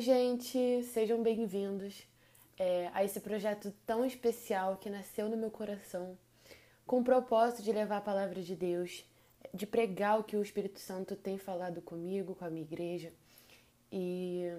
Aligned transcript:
Oi, 0.00 0.04
gente, 0.04 0.82
sejam 0.94 1.22
bem-vindos 1.22 2.06
é, 2.58 2.88
a 2.94 3.04
esse 3.04 3.20
projeto 3.20 3.70
tão 3.84 4.02
especial 4.02 4.78
que 4.78 4.88
nasceu 4.88 5.28
no 5.28 5.36
meu 5.36 5.50
coração, 5.50 6.16
com 6.86 7.00
o 7.00 7.04
propósito 7.04 7.62
de 7.62 7.70
levar 7.70 7.98
a 7.98 8.00
palavra 8.00 8.40
de 8.40 8.56
Deus, 8.56 9.04
de 9.52 9.66
pregar 9.66 10.18
o 10.18 10.24
que 10.24 10.38
o 10.38 10.42
Espírito 10.42 10.80
Santo 10.80 11.14
tem 11.14 11.36
falado 11.36 11.82
comigo, 11.82 12.34
com 12.34 12.46
a 12.46 12.48
minha 12.48 12.62
igreja. 12.62 13.12
E 13.92 14.50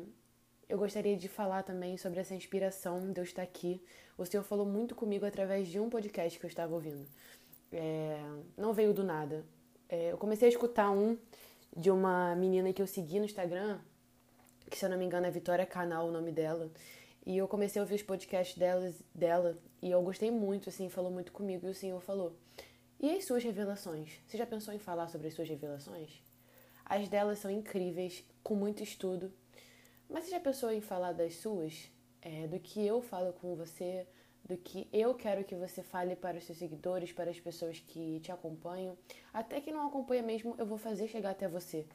eu 0.69 0.77
gostaria 0.77 1.17
de 1.17 1.27
falar 1.27 1.63
também 1.63 1.97
sobre 1.97 2.19
essa 2.19 2.35
inspiração, 2.35 3.11
Deus 3.11 3.29
está 3.29 3.41
aqui. 3.41 3.83
O 4.19 4.25
Senhor 4.27 4.43
falou 4.43 4.67
muito 4.67 4.93
comigo 4.93 5.25
através 5.25 5.67
de 5.67 5.79
um 5.79 5.89
podcast 5.89 6.37
que 6.37 6.45
eu 6.45 6.49
estava 6.49 6.75
ouvindo. 6.75 7.07
É, 7.73 8.21
não 8.55 8.73
veio 8.73 8.93
do 8.93 9.03
nada. 9.03 9.43
É, 9.89 10.11
eu 10.11 10.19
comecei 10.19 10.47
a 10.47 10.51
escutar 10.51 10.91
um 10.91 11.17
de 11.75 11.89
uma 11.89 12.35
menina 12.35 12.71
que 12.71 12.81
eu 12.81 12.85
segui 12.85 13.17
no 13.17 13.25
Instagram, 13.25 13.79
que 14.71 14.77
se 14.77 14.85
eu 14.85 14.89
não 14.89 14.97
me 14.97 15.05
engano 15.05 15.27
é 15.27 15.31
Vitória 15.31 15.65
Canal 15.65 16.07
o 16.07 16.11
nome 16.11 16.31
dela. 16.31 16.71
E 17.25 17.37
eu 17.37 17.47
comecei 17.47 17.79
a 17.79 17.83
ouvir 17.83 17.95
os 17.95 18.01
podcasts 18.01 18.57
delas, 18.57 18.95
dela 19.13 19.59
e 19.81 19.91
eu 19.91 20.01
gostei 20.01 20.31
muito, 20.31 20.69
assim, 20.69 20.89
falou 20.89 21.11
muito 21.11 21.33
comigo. 21.33 21.67
E 21.67 21.71
o 21.71 21.75
Senhor 21.75 21.99
falou: 21.99 22.35
E 22.99 23.11
as 23.11 23.25
suas 23.25 23.43
revelações? 23.43 24.19
Você 24.25 24.37
já 24.37 24.45
pensou 24.45 24.73
em 24.73 24.79
falar 24.79 25.09
sobre 25.09 25.27
as 25.27 25.33
suas 25.33 25.49
revelações? 25.49 26.23
As 26.85 27.09
delas 27.09 27.39
são 27.39 27.51
incríveis, 27.51 28.23
com 28.41 28.55
muito 28.55 28.81
estudo. 28.81 29.31
Mas 30.09 30.23
você 30.23 30.31
já 30.31 30.39
pensou 30.39 30.71
em 30.71 30.81
falar 30.81 31.11
das 31.11 31.35
suas? 31.35 31.91
É, 32.21 32.47
do 32.47 32.59
que 32.59 32.85
eu 32.85 33.01
falo 33.01 33.33
com 33.33 33.55
você? 33.55 34.07
Do 34.47 34.57
que 34.57 34.87
eu 34.91 35.13
quero 35.13 35.43
que 35.43 35.55
você 35.55 35.83
fale 35.83 36.15
para 36.15 36.37
os 36.37 36.45
seus 36.45 36.57
seguidores, 36.57 37.11
para 37.11 37.29
as 37.29 37.39
pessoas 37.39 37.79
que 37.79 38.19
te 38.21 38.31
acompanham? 38.31 38.97
Até 39.33 39.59
que 39.59 39.71
não 39.71 39.87
acompanha 39.87 40.23
mesmo, 40.23 40.55
eu 40.57 40.65
vou 40.65 40.77
fazer 40.77 41.07
chegar 41.07 41.31
até 41.31 41.47
você. 41.47 41.85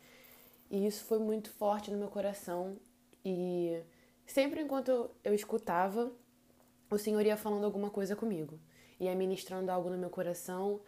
E 0.70 0.86
isso 0.86 1.04
foi 1.04 1.18
muito 1.18 1.50
forte 1.50 1.90
no 1.90 1.98
meu 1.98 2.08
coração. 2.08 2.76
E 3.24 3.80
sempre 4.26 4.60
enquanto 4.60 5.10
eu 5.24 5.34
escutava, 5.34 6.12
o 6.90 6.98
Senhor 6.98 7.24
ia 7.24 7.36
falando 7.36 7.64
alguma 7.64 7.90
coisa 7.90 8.14
comigo, 8.14 8.58
ia 8.98 9.14
ministrando 9.14 9.70
algo 9.70 9.90
no 9.90 9.98
meu 9.98 10.10
coração. 10.10 10.80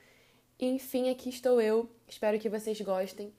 E, 0.59 0.67
enfim, 0.67 1.11
aqui 1.11 1.29
estou 1.29 1.61
eu. 1.61 1.89
Espero 2.07 2.39
que 2.39 2.49
vocês 2.49 2.81
gostem. 2.81 3.33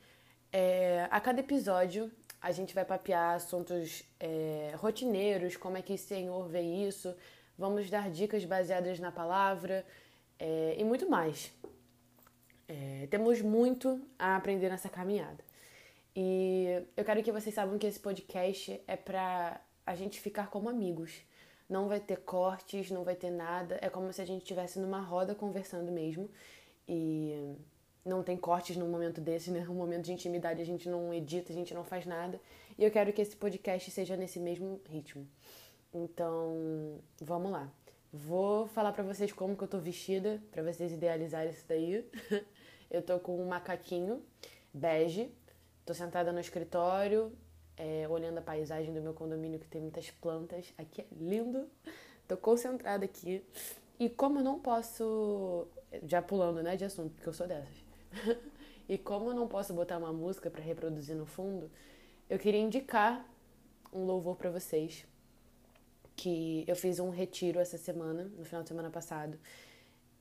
É, 0.51 1.07
a 1.11 1.19
cada 1.19 1.41
episódio 1.41 2.11
a 2.41 2.51
gente 2.51 2.73
vai 2.73 2.85
papear 2.85 3.35
assuntos 3.35 4.03
é, 4.19 4.73
rotineiros, 4.77 5.57
como 5.57 5.77
é 5.77 5.81
que 5.81 5.93
o 5.93 5.97
Senhor 5.97 6.47
vê 6.47 6.61
isso. 6.61 7.13
Vamos 7.57 7.89
dar 7.89 8.09
dicas 8.09 8.45
baseadas 8.45 8.99
na 8.99 9.11
palavra 9.11 9.85
é, 10.39 10.75
e 10.77 10.83
muito 10.83 11.09
mais. 11.09 11.51
É, 12.67 13.07
temos 13.09 13.41
muito 13.41 14.01
a 14.17 14.37
aprender 14.37 14.69
nessa 14.69 14.87
caminhada. 14.87 15.48
E 16.15 16.83
eu 16.97 17.05
quero 17.05 17.23
que 17.23 17.31
vocês 17.31 17.53
saibam 17.53 17.77
que 17.77 17.87
esse 17.87 17.99
podcast 17.99 18.81
é 18.87 18.95
para 18.95 19.61
a 19.85 19.95
gente 19.95 20.19
ficar 20.19 20.49
como 20.49 20.69
amigos. 20.69 21.21
Não 21.67 21.87
vai 21.87 21.99
ter 21.99 22.17
cortes, 22.17 22.89
não 22.89 23.03
vai 23.03 23.15
ter 23.15 23.29
nada. 23.29 23.77
É 23.81 23.89
como 23.89 24.11
se 24.11 24.21
a 24.21 24.25
gente 24.25 24.41
estivesse 24.41 24.79
numa 24.79 24.99
roda 24.99 25.35
conversando 25.35 25.91
mesmo. 25.91 26.29
E 26.87 27.55
não 28.03 28.23
tem 28.23 28.35
cortes 28.35 28.75
num 28.75 28.89
momento 28.89 29.21
desse, 29.21 29.51
né? 29.51 29.65
Um 29.69 29.75
momento 29.75 30.05
de 30.05 30.13
intimidade 30.13 30.61
a 30.61 30.65
gente 30.65 30.89
não 30.89 31.13
edita, 31.13 31.51
a 31.51 31.55
gente 31.55 31.73
não 31.73 31.83
faz 31.83 32.05
nada. 32.05 32.41
E 32.77 32.83
eu 32.83 32.91
quero 32.91 33.13
que 33.13 33.21
esse 33.21 33.35
podcast 33.35 33.89
seja 33.91 34.17
nesse 34.17 34.39
mesmo 34.39 34.81
ritmo. 34.89 35.27
Então, 35.93 36.99
vamos 37.21 37.51
lá. 37.51 37.71
Vou 38.11 38.67
falar 38.67 38.91
para 38.91 39.03
vocês 39.03 39.31
como 39.31 39.55
que 39.55 39.63
eu 39.63 39.67
tô 39.67 39.77
vestida, 39.79 40.41
para 40.51 40.63
vocês 40.63 40.91
idealizarem 40.91 41.51
isso 41.51 41.65
daí. 41.67 42.03
eu 42.89 43.03
tô 43.03 43.19
com 43.19 43.39
um 43.39 43.47
macaquinho 43.47 44.23
bege 44.73 45.31
Tô 45.89 45.93
sentada 45.95 46.31
no 46.31 46.39
escritório, 46.39 47.35
é, 47.75 48.07
olhando 48.07 48.37
a 48.37 48.41
paisagem 48.43 48.93
do 48.93 49.01
meu 49.01 49.11
condomínio 49.11 49.57
que 49.57 49.67
tem 49.67 49.81
muitas 49.81 50.11
plantas. 50.11 50.71
Aqui 50.77 51.01
é 51.01 51.05
lindo. 51.19 51.67
Tô 52.27 52.37
concentrada 52.37 53.05
aqui. 53.05 53.43
E 53.99 54.07
como 54.07 54.37
eu 54.37 54.43
não 54.43 54.59
posso. 54.59 55.67
Já 56.03 56.21
pulando, 56.21 56.61
né, 56.61 56.75
de 56.75 56.85
assunto, 56.85 57.15
porque 57.15 57.27
eu 57.27 57.33
sou 57.33 57.47
dessas. 57.47 57.73
e 58.87 58.99
como 58.99 59.31
eu 59.31 59.33
não 59.33 59.47
posso 59.47 59.73
botar 59.73 59.97
uma 59.97 60.13
música 60.13 60.47
para 60.51 60.61
reproduzir 60.61 61.15
no 61.15 61.25
fundo, 61.25 61.71
eu 62.29 62.37
queria 62.37 62.61
indicar 62.61 63.27
um 63.91 64.05
louvor 64.05 64.35
para 64.35 64.51
vocês. 64.51 65.07
Que 66.15 66.65
eu 66.67 66.75
fiz 66.75 66.99
um 66.99 67.09
retiro 67.09 67.59
essa 67.59 67.79
semana, 67.79 68.25
no 68.37 68.45
final 68.45 68.61
de 68.61 68.69
semana 68.69 68.91
passado. 68.91 69.39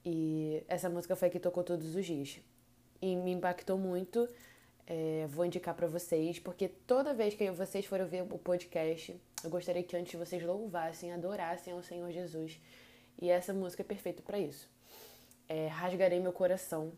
E 0.03 0.65
essa 0.66 0.88
música 0.88 1.15
foi 1.15 1.28
a 1.28 1.31
que 1.31 1.38
tocou 1.38 1.62
todos 1.62 1.94
os 1.94 2.06
dias. 2.06 2.41
E 3.03 3.15
me 3.15 3.32
impactou 3.32 3.76
muito 3.76 4.26
é, 4.91 5.26
vou 5.26 5.44
indicar 5.44 5.75
para 5.75 5.87
vocês, 5.87 6.38
porque 6.38 6.66
toda 6.66 7.12
vez 7.12 7.34
que 7.34 7.50
vocês 7.50 7.84
forem 7.84 8.06
ver 8.06 8.22
o 8.22 8.38
podcast, 8.38 9.15
eu 9.44 9.50
gostaria 9.50 9.82
que 9.82 9.94
antes 9.94 10.19
vocês 10.19 10.43
louvassem, 10.43 11.12
adorassem 11.12 11.75
ao 11.75 11.82
Senhor 11.82 12.10
Jesus. 12.10 12.59
E 13.21 13.28
essa 13.28 13.53
música 13.53 13.82
é 13.82 13.84
perfeita 13.84 14.22
para 14.22 14.38
isso. 14.38 14.66
É, 15.47 15.66
Rasgarei 15.66 16.19
meu 16.21 16.32
coração. 16.32 16.91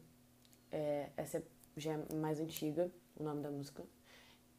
É, 0.71 1.09
essa 1.17 1.43
já 1.77 1.95
é 1.95 2.15
mais 2.15 2.39
antiga, 2.39 2.89
o 3.17 3.25
nome 3.25 3.43
da 3.43 3.51
música. 3.51 3.83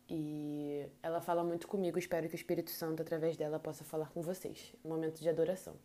E 0.09 0.85
ela 1.01 1.21
fala 1.21 1.41
muito 1.41 1.69
comigo. 1.69 1.97
Espero 1.97 2.27
que 2.27 2.35
o 2.35 2.35
Espírito 2.35 2.69
Santo, 2.69 3.01
através 3.01 3.37
dela, 3.37 3.57
possa 3.57 3.85
falar 3.85 4.09
com 4.09 4.21
vocês. 4.21 4.75
Momento 4.83 5.21
de 5.21 5.29
adoração. 5.29 5.75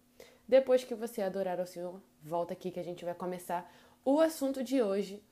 Depois 0.49 0.83
que 0.83 0.97
você 0.97 1.23
adorar 1.23 1.61
ao 1.61 1.67
Senhor, 1.67 2.03
volta 2.21 2.55
aqui 2.55 2.73
que 2.73 2.81
a 2.81 2.85
gente 2.85 3.05
vai 3.05 3.15
começar 3.15 3.73
o 4.05 4.21
assunto 4.21 4.65
de 4.65 4.83
hoje, 4.83 5.23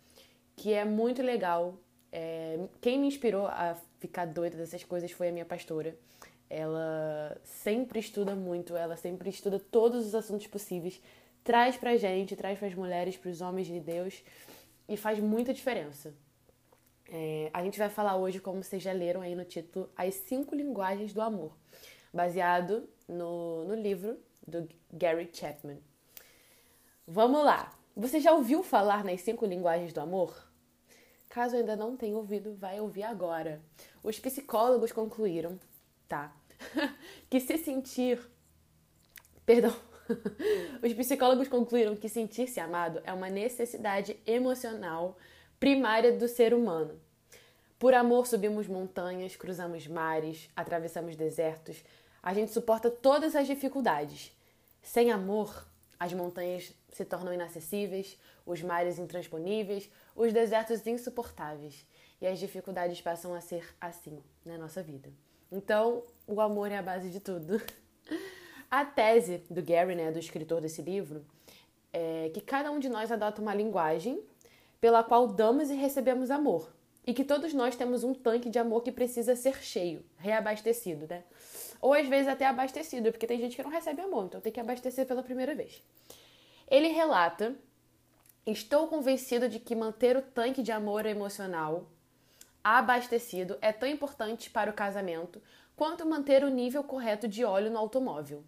que 0.55 0.73
é 0.73 0.85
muito 0.85 1.21
legal 1.21 1.77
é, 2.17 2.69
quem 2.81 2.97
me 2.97 3.09
inspirou 3.09 3.49
a 3.49 3.77
ficar 3.99 4.25
doida 4.25 4.57
dessas 4.57 4.85
coisas 4.85 5.11
foi 5.11 5.31
a 5.31 5.33
minha 5.33 5.45
pastora. 5.45 5.99
Ela 6.49 7.37
sempre 7.43 7.99
estuda 7.99 8.37
muito, 8.37 8.77
ela 8.77 8.97
sempre 8.97 9.29
estuda 9.29 9.59
todos 9.59 10.07
os 10.07 10.15
assuntos 10.15 10.47
possíveis, 10.47 11.03
traz 11.43 11.77
pra 11.77 11.97
gente, 11.97 12.37
traz 12.37 12.57
pras 12.57 12.73
mulheres, 12.73 13.17
pros 13.17 13.41
homens 13.41 13.67
de 13.67 13.81
Deus 13.81 14.23
e 14.89 14.97
faz 14.97 15.19
muita 15.19 15.53
diferença. 15.53 16.15
É, 17.11 17.51
a 17.53 17.65
gente 17.65 17.81
vai 17.81 17.89
falar 17.89 18.15
hoje, 18.15 18.39
como 18.39 18.63
vocês 18.63 18.81
já 18.81 18.93
leram 18.93 19.21
aí 19.21 19.35
no 19.35 19.45
título, 19.45 19.91
As 19.97 20.15
Cinco 20.15 20.55
Linguagens 20.55 21.13
do 21.13 21.21
Amor, 21.21 21.53
baseado 22.13 22.89
no, 23.09 23.65
no 23.65 23.75
livro 23.75 24.17
do 24.47 24.69
Gary 24.93 25.29
Chapman. 25.33 25.79
Vamos 27.09 27.45
lá! 27.45 27.77
Você 27.97 28.21
já 28.21 28.33
ouviu 28.33 28.63
falar 28.63 29.03
nas 29.03 29.21
cinco 29.21 29.45
linguagens 29.45 29.93
do 29.93 30.01
amor? 30.01 30.54
Caso 31.35 31.57
ainda 31.57 31.75
não 31.75 31.97
tenha 31.97 32.17
ouvido, 32.17 32.55
vai 32.55 32.79
ouvir 32.79 33.03
agora. 33.03 33.61
Os 34.05 34.21
psicólogos 34.21 34.93
concluíram, 34.93 35.59
tá? 36.09 36.33
que 37.29 37.41
se 37.41 37.59
sentir. 37.59 38.21
Perdão. 39.45 39.75
Os 40.81 40.93
psicólogos 40.95 41.49
concluíram 41.49 41.97
que 41.97 42.09
sentir-se 42.09 42.61
amado 42.61 43.03
é 43.03 43.13
uma 43.13 43.29
necessidade 43.29 44.17
emocional 44.25 45.19
primária 45.59 46.17
do 46.17 46.29
ser 46.29 46.55
humano. 46.55 47.01
Por 47.81 47.95
amor, 47.95 48.29
subimos 48.29 48.69
montanhas, 48.69 49.35
cruzamos 49.35 49.89
mares, 49.89 50.49
atravessamos 50.55 51.17
desertos, 51.17 51.83
a 52.23 52.33
gente 52.33 52.53
suporta 52.53 52.89
todas 52.89 53.35
as 53.35 53.49
dificuldades. 53.49 54.33
Sem 54.81 55.11
amor, 55.11 55.67
as 55.99 56.13
montanhas 56.13 56.73
se 56.93 57.05
tornam 57.05 57.35
inacessíveis, 57.35 58.17
os 58.47 58.63
mares 58.63 58.99
intransponíveis, 58.99 59.91
os 60.15 60.33
desertos 60.33 60.87
insuportáveis 60.87 61.87
e 62.21 62.27
as 62.27 62.39
dificuldades 62.39 63.01
passam 63.01 63.35
a 63.35 63.41
ser 63.41 63.75
assim 63.81 64.23
na 64.45 64.57
nossa 64.57 64.83
vida. 64.83 65.11
Então, 65.51 66.03
o 66.27 66.41
amor 66.41 66.71
é 66.71 66.79
a 66.79 66.83
base 66.83 67.11
de 67.11 67.21
tudo. 67.21 67.61
A 68.71 68.85
tese 68.85 69.39
do 69.49 69.63
Gary, 69.63 69.95
né, 69.95 70.11
do 70.11 70.19
escritor 70.19 70.61
desse 70.61 70.83
livro, 70.83 71.25
é 71.93 72.29
que 72.35 72.41
cada 72.41 72.73
um 72.73 72.81
de 72.81 72.89
nós 72.89 73.13
adota 73.13 73.41
uma 73.41 73.55
linguagem 73.55 74.21
pela 74.81 75.05
qual 75.05 75.29
damos 75.29 75.71
e 75.71 75.75
recebemos 75.75 76.29
amor. 76.29 76.75
E 77.07 77.15
que 77.15 77.23
todos 77.23 77.55
nós 77.55 77.77
temos 77.77 78.03
um 78.03 78.13
tanque 78.13 78.51
de 78.51 78.59
amor 78.59 78.83
que 78.83 78.91
precisa 78.91 79.37
ser 79.37 79.63
cheio, 79.63 80.05
reabastecido, 80.17 81.07
né? 81.07 81.23
Ou 81.81 81.93
às 81.93 82.09
vezes 82.09 82.27
até 82.27 82.47
abastecido, 82.47 83.13
porque 83.13 83.27
tem 83.27 83.39
gente 83.39 83.55
que 83.55 83.63
não 83.63 83.71
recebe 83.71 84.01
amor, 84.01 84.25
então 84.25 84.41
tem 84.41 84.53
que 84.53 84.59
abastecer 84.59 85.07
pela 85.07 85.23
primeira 85.23 85.55
vez. 85.55 85.81
Ele 86.69 86.89
relata 86.89 87.55
Estou 88.47 88.89
convencido 88.89 89.49
de 89.49 89.59
que 89.59 89.75
manter 89.75 90.17
o 90.17 90.23
tanque 90.23 90.63
de 90.63 90.71
amor 90.71 91.07
emocional 91.07 91.89
abastecido 92.63 93.59
é 93.61 93.73
tão 93.73 93.89
importante 93.89 94.51
para 94.51 94.71
o 94.71 94.75
casamento 94.75 95.41
quanto 95.77 96.07
manter 96.07 96.45
o 96.45 96.51
nível 96.51 96.85
correto 96.85 97.27
de 97.27 97.45
óleo 97.45 97.71
no 97.71 97.79
automóvel. 97.79 98.45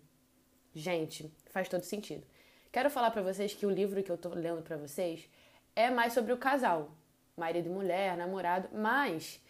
Gente, 0.74 1.32
faz 1.50 1.68
todo 1.68 1.82
sentido. 1.82 2.26
Quero 2.70 2.90
falar 2.90 3.10
para 3.10 3.22
vocês 3.22 3.54
que 3.54 3.64
o 3.64 3.70
livro 3.70 4.02
que 4.02 4.10
eu 4.10 4.16
estou 4.16 4.34
lendo 4.34 4.62
para 4.62 4.76
vocês 4.76 5.28
é 5.74 5.90
mais 5.90 6.12
sobre 6.12 6.32
o 6.32 6.36
casal, 6.36 6.90
marido 7.36 7.68
e 7.68 7.72
mulher, 7.72 8.16
namorado, 8.18 8.68
mas 8.72 9.40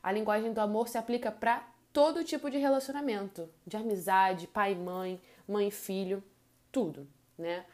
a 0.00 0.12
linguagem 0.12 0.52
do 0.52 0.60
amor 0.60 0.88
se 0.88 0.98
aplica 0.98 1.32
para 1.32 1.68
todo 1.92 2.22
tipo 2.22 2.48
de 2.48 2.58
relacionamento, 2.58 3.48
de 3.66 3.76
amizade, 3.76 4.46
pai 4.46 4.72
e 4.72 4.76
mãe, 4.76 5.20
mãe 5.48 5.66
e 5.68 5.72
filho, 5.72 6.22
tudo, 6.70 7.08
né? 7.36 7.64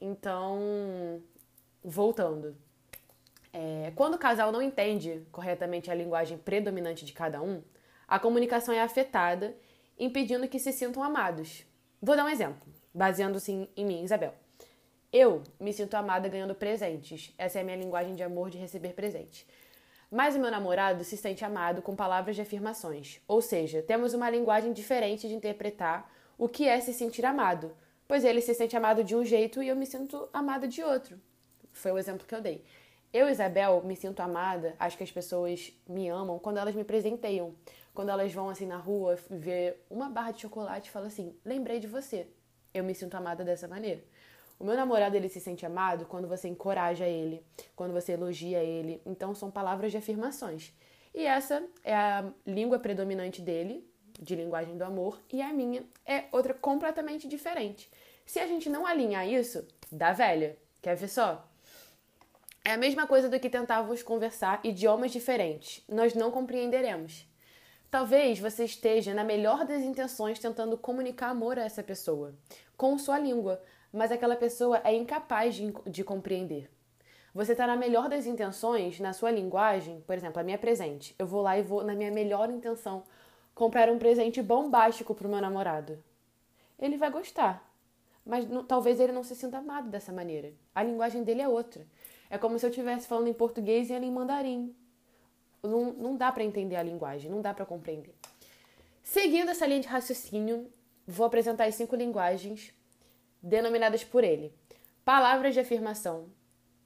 Então, 0.00 1.22
voltando. 1.84 2.56
É, 3.52 3.92
quando 3.94 4.14
o 4.14 4.18
casal 4.18 4.50
não 4.50 4.62
entende 4.62 5.26
corretamente 5.30 5.90
a 5.90 5.94
linguagem 5.94 6.38
predominante 6.38 7.04
de 7.04 7.12
cada 7.12 7.42
um, 7.42 7.62
a 8.08 8.18
comunicação 8.18 8.74
é 8.74 8.80
afetada, 8.80 9.54
impedindo 9.98 10.48
que 10.48 10.58
se 10.58 10.72
sintam 10.72 11.02
amados. 11.02 11.64
Vou 12.00 12.16
dar 12.16 12.24
um 12.24 12.28
exemplo, 12.28 12.66
baseando-se 12.94 13.68
em 13.76 13.84
mim, 13.84 14.02
Isabel. 14.02 14.34
Eu 15.12 15.42
me 15.60 15.72
sinto 15.72 15.94
amada 15.94 16.28
ganhando 16.28 16.54
presentes. 16.54 17.34
Essa 17.36 17.58
é 17.58 17.60
a 17.60 17.64
minha 17.64 17.76
linguagem 17.76 18.14
de 18.14 18.22
amor 18.22 18.48
de 18.48 18.56
receber 18.56 18.94
presentes. 18.94 19.46
Mas 20.10 20.34
o 20.34 20.38
meu 20.38 20.50
namorado 20.50 21.04
se 21.04 21.16
sente 21.16 21.44
amado 21.44 21.82
com 21.82 21.94
palavras 21.94 22.34
de 22.34 22.42
afirmações. 22.42 23.20
Ou 23.28 23.42
seja, 23.42 23.82
temos 23.82 24.14
uma 24.14 24.30
linguagem 24.30 24.72
diferente 24.72 25.28
de 25.28 25.34
interpretar 25.34 26.10
o 26.38 26.48
que 26.48 26.66
é 26.66 26.80
se 26.80 26.94
sentir 26.94 27.24
amado, 27.24 27.76
pois 28.08 28.24
ele 28.24 28.40
se 28.40 28.54
sente 28.54 28.76
amado 28.76 29.04
de 29.04 29.14
um 29.14 29.24
jeito 29.24 29.62
e 29.62 29.68
eu 29.68 29.76
me 29.76 29.86
sinto 29.86 30.28
amada 30.32 30.66
de 30.66 30.82
outro. 30.82 31.20
Foi 31.72 31.92
o 31.92 31.98
exemplo 31.98 32.26
que 32.26 32.34
eu 32.34 32.40
dei. 32.40 32.64
Eu, 33.12 33.28
Isabel, 33.28 33.82
me 33.84 33.94
sinto 33.94 34.20
amada, 34.20 34.74
acho 34.78 34.96
que 34.96 35.04
as 35.04 35.12
pessoas 35.12 35.72
me 35.86 36.08
amam 36.08 36.38
quando 36.38 36.56
elas 36.58 36.74
me 36.74 36.84
presenteiam. 36.84 37.54
Quando 37.92 38.08
elas 38.08 38.32
vão 38.32 38.48
assim 38.48 38.64
na 38.64 38.78
rua 38.78 39.18
ver 39.28 39.84
uma 39.90 40.08
barra 40.08 40.30
de 40.30 40.40
chocolate 40.40 40.88
e 40.88 40.92
falam 40.92 41.08
assim: 41.08 41.36
lembrei 41.44 41.78
de 41.78 41.86
você. 41.86 42.26
Eu 42.72 42.82
me 42.82 42.94
sinto 42.94 43.14
amada 43.14 43.44
dessa 43.44 43.68
maneira. 43.68 44.02
O 44.58 44.64
meu 44.64 44.74
namorado 44.74 45.14
ele 45.16 45.28
se 45.28 45.40
sente 45.40 45.66
amado 45.66 46.06
quando 46.06 46.26
você 46.26 46.48
encoraja 46.48 47.06
ele, 47.06 47.44
quando 47.76 47.92
você 47.92 48.12
elogia 48.12 48.62
ele. 48.62 49.02
Então 49.04 49.34
são 49.34 49.50
palavras 49.50 49.90
de 49.90 49.98
afirmações. 49.98 50.72
E 51.14 51.26
essa 51.26 51.62
é 51.84 51.94
a 51.94 52.32
língua 52.46 52.78
predominante 52.78 53.42
dele, 53.42 53.86
de 54.18 54.34
linguagem 54.34 54.78
do 54.78 54.84
amor, 54.84 55.20
e 55.30 55.42
a 55.42 55.52
minha 55.52 55.84
é 56.06 56.24
outra 56.32 56.54
completamente 56.54 57.28
diferente. 57.28 57.90
Se 58.24 58.38
a 58.38 58.46
gente 58.46 58.70
não 58.70 58.86
alinhar 58.86 59.28
isso, 59.28 59.66
dá 59.90 60.12
velha. 60.12 60.56
Quer 60.80 60.94
ver 60.96 61.08
só? 61.08 61.46
É 62.64 62.70
a 62.70 62.76
mesma 62.76 63.08
coisa 63.08 63.28
do 63.28 63.40
que 63.40 63.50
tentávamos 63.50 64.04
conversar 64.04 64.60
idiomas 64.62 65.10
diferentes. 65.10 65.82
Nós 65.88 66.14
não 66.14 66.30
compreenderemos. 66.30 67.26
Talvez 67.90 68.38
você 68.38 68.64
esteja 68.64 69.12
na 69.12 69.24
melhor 69.24 69.66
das 69.66 69.82
intenções 69.82 70.38
tentando 70.38 70.78
comunicar 70.78 71.30
amor 71.30 71.58
a 71.58 71.64
essa 71.64 71.82
pessoa, 71.82 72.32
com 72.76 72.96
sua 72.98 73.18
língua, 73.18 73.60
mas 73.92 74.12
aquela 74.12 74.36
pessoa 74.36 74.80
é 74.84 74.94
incapaz 74.94 75.56
de, 75.56 75.74
de 75.86 76.04
compreender. 76.04 76.70
Você 77.34 77.50
está 77.50 77.66
na 77.66 77.76
melhor 77.76 78.08
das 78.08 78.26
intenções, 78.26 79.00
na 79.00 79.12
sua 79.12 79.32
linguagem, 79.32 80.00
por 80.06 80.16
exemplo, 80.16 80.40
a 80.40 80.44
minha 80.44 80.56
presente. 80.56 81.16
Eu 81.18 81.26
vou 81.26 81.42
lá 81.42 81.58
e 81.58 81.62
vou, 81.62 81.82
na 81.82 81.96
minha 81.96 82.12
melhor 82.12 82.48
intenção, 82.48 83.02
comprar 83.56 83.90
um 83.90 83.98
presente 83.98 84.40
bombástico 84.40 85.16
para 85.16 85.26
o 85.26 85.30
meu 85.30 85.40
namorado. 85.40 86.02
Ele 86.78 86.96
vai 86.96 87.10
gostar, 87.10 87.68
mas 88.24 88.48
não, 88.48 88.64
talvez 88.64 89.00
ele 89.00 89.12
não 89.12 89.24
se 89.24 89.34
sinta 89.34 89.58
amado 89.58 89.88
dessa 89.88 90.12
maneira. 90.12 90.52
A 90.72 90.82
linguagem 90.82 91.24
dele 91.24 91.42
é 91.42 91.48
outra. 91.48 91.84
É 92.32 92.38
como 92.38 92.58
se 92.58 92.64
eu 92.64 92.70
estivesse 92.70 93.06
falando 93.06 93.28
em 93.28 93.34
português 93.34 93.90
e 93.90 93.92
ele 93.92 94.06
em 94.06 94.10
mandarim. 94.10 94.74
Não, 95.62 95.92
não 95.92 96.16
dá 96.16 96.32
para 96.32 96.42
entender 96.42 96.76
a 96.76 96.82
linguagem, 96.82 97.30
não 97.30 97.42
dá 97.42 97.52
para 97.52 97.66
compreender. 97.66 98.14
Seguindo 99.02 99.50
essa 99.50 99.66
linha 99.66 99.80
de 99.80 99.86
raciocínio, 99.86 100.72
vou 101.06 101.26
apresentar 101.26 101.66
as 101.66 101.74
cinco 101.74 101.94
linguagens 101.94 102.72
denominadas 103.42 104.02
por 104.02 104.24
ele. 104.24 104.50
Palavras 105.04 105.52
de 105.52 105.60
afirmação, 105.60 106.30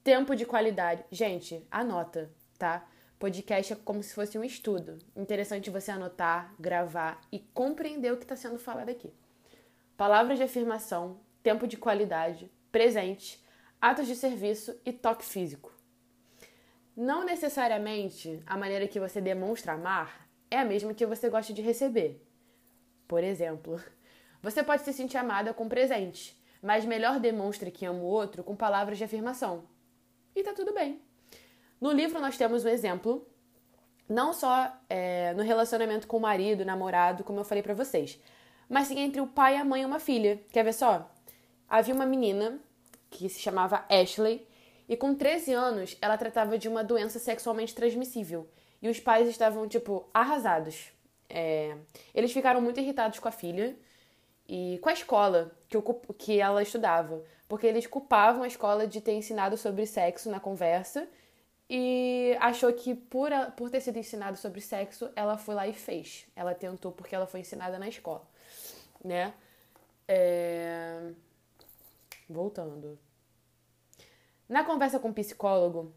tempo 0.03 0.35
de 0.35 0.45
qualidade. 0.45 1.05
Gente, 1.09 1.65
anota, 1.71 2.29
tá? 2.59 2.85
Podcast 3.17 3.71
é 3.71 3.75
como 3.77 4.03
se 4.03 4.13
fosse 4.13 4.37
um 4.37 4.43
estudo. 4.43 4.97
Interessante 5.15 5.69
você 5.69 5.91
anotar, 5.91 6.53
gravar 6.59 7.21
e 7.31 7.39
compreender 7.39 8.11
o 8.11 8.17
que 8.17 8.25
está 8.25 8.35
sendo 8.35 8.59
falado 8.59 8.89
aqui. 8.89 9.13
Palavras 9.95 10.37
de 10.37 10.43
afirmação, 10.43 11.21
tempo 11.41 11.65
de 11.65 11.77
qualidade, 11.77 12.51
presente, 12.69 13.41
atos 13.81 14.07
de 14.07 14.15
serviço 14.15 14.79
e 14.85 14.91
toque 14.91 15.23
físico. 15.23 15.71
Não 16.95 17.23
necessariamente 17.23 18.41
a 18.45 18.57
maneira 18.57 18.87
que 18.87 18.99
você 18.99 19.21
demonstra 19.21 19.73
amar 19.73 20.27
é 20.49 20.59
a 20.59 20.65
mesma 20.65 20.93
que 20.93 21.05
você 21.05 21.29
gosta 21.29 21.53
de 21.53 21.61
receber. 21.61 22.25
Por 23.07 23.23
exemplo, 23.23 23.79
você 24.41 24.63
pode 24.63 24.81
se 24.81 24.93
sentir 24.93 25.17
amada 25.17 25.53
com 25.53 25.69
presente, 25.69 26.35
mas 26.61 26.85
melhor 26.85 27.19
demonstre 27.19 27.69
que 27.69 27.85
ama 27.85 27.99
o 27.99 28.05
outro 28.05 28.43
com 28.43 28.55
palavras 28.55 28.97
de 28.97 29.03
afirmação. 29.03 29.65
E 30.35 30.41
tá 30.41 30.53
tudo 30.53 30.73
bem. 30.73 31.01
No 31.79 31.91
livro 31.91 32.19
nós 32.19 32.37
temos 32.37 32.65
um 32.65 32.69
exemplo, 32.69 33.27
não 34.09 34.33
só 34.33 34.75
é, 34.89 35.33
no 35.33 35.43
relacionamento 35.43 36.07
com 36.07 36.17
o 36.17 36.21
marido, 36.21 36.65
namorado, 36.65 37.23
como 37.23 37.39
eu 37.39 37.45
falei 37.45 37.61
para 37.61 37.75
vocês, 37.75 38.19
mas 38.67 38.87
sim 38.87 38.99
entre 38.99 39.21
o 39.21 39.27
pai, 39.27 39.55
a 39.55 39.63
mãe 39.63 39.83
e 39.83 39.85
uma 39.85 39.99
filha. 39.99 40.41
Quer 40.51 40.63
ver 40.63 40.73
só? 40.73 41.11
Havia 41.69 41.93
uma 41.93 42.05
menina 42.05 42.59
que 43.09 43.29
se 43.29 43.39
chamava 43.39 43.85
Ashley 43.89 44.47
e 44.87 44.95
com 44.95 45.13
13 45.13 45.53
anos 45.53 45.97
ela 46.01 46.17
tratava 46.17 46.57
de 46.57 46.67
uma 46.67 46.83
doença 46.83 47.19
sexualmente 47.19 47.75
transmissível 47.75 48.47
e 48.81 48.89
os 48.89 48.99
pais 48.99 49.27
estavam 49.27 49.67
tipo 49.67 50.07
arrasados. 50.13 50.91
É, 51.29 51.75
eles 52.13 52.31
ficaram 52.31 52.61
muito 52.61 52.79
irritados 52.79 53.19
com 53.19 53.27
a 53.27 53.31
filha 53.31 53.75
e 54.47 54.79
com 54.81 54.89
a 54.89 54.93
escola 54.93 55.51
que, 55.67 55.77
que 56.17 56.39
ela 56.39 56.63
estudava, 56.63 57.21
porque 57.47 57.67
eles 57.67 57.85
culpavam 57.85 58.43
a 58.43 58.47
escola 58.47 58.87
de 58.87 59.01
ter 59.01 59.13
ensinado 59.13 59.57
sobre 59.57 59.85
sexo 59.85 60.29
na 60.29 60.39
conversa 60.39 61.07
e 61.69 62.37
achou 62.39 62.71
que 62.71 62.95
por, 62.95 63.29
por 63.57 63.69
ter 63.69 63.81
sido 63.81 63.97
ensinado 63.97 64.37
sobre 64.37 64.61
sexo, 64.61 65.09
ela 65.15 65.37
foi 65.37 65.53
lá 65.53 65.67
e 65.67 65.73
fez. 65.73 66.25
Ela 66.35 66.55
tentou 66.55 66.91
porque 66.91 67.13
ela 67.13 67.27
foi 67.27 67.41
ensinada 67.41 67.77
na 67.77 67.89
escola, 67.89 68.25
né? 69.03 69.33
É... 70.07 71.11
Voltando. 72.29 72.99
Na 74.47 74.63
conversa 74.63 74.99
com 74.99 75.09
o 75.09 75.13
psicólogo, 75.13 75.93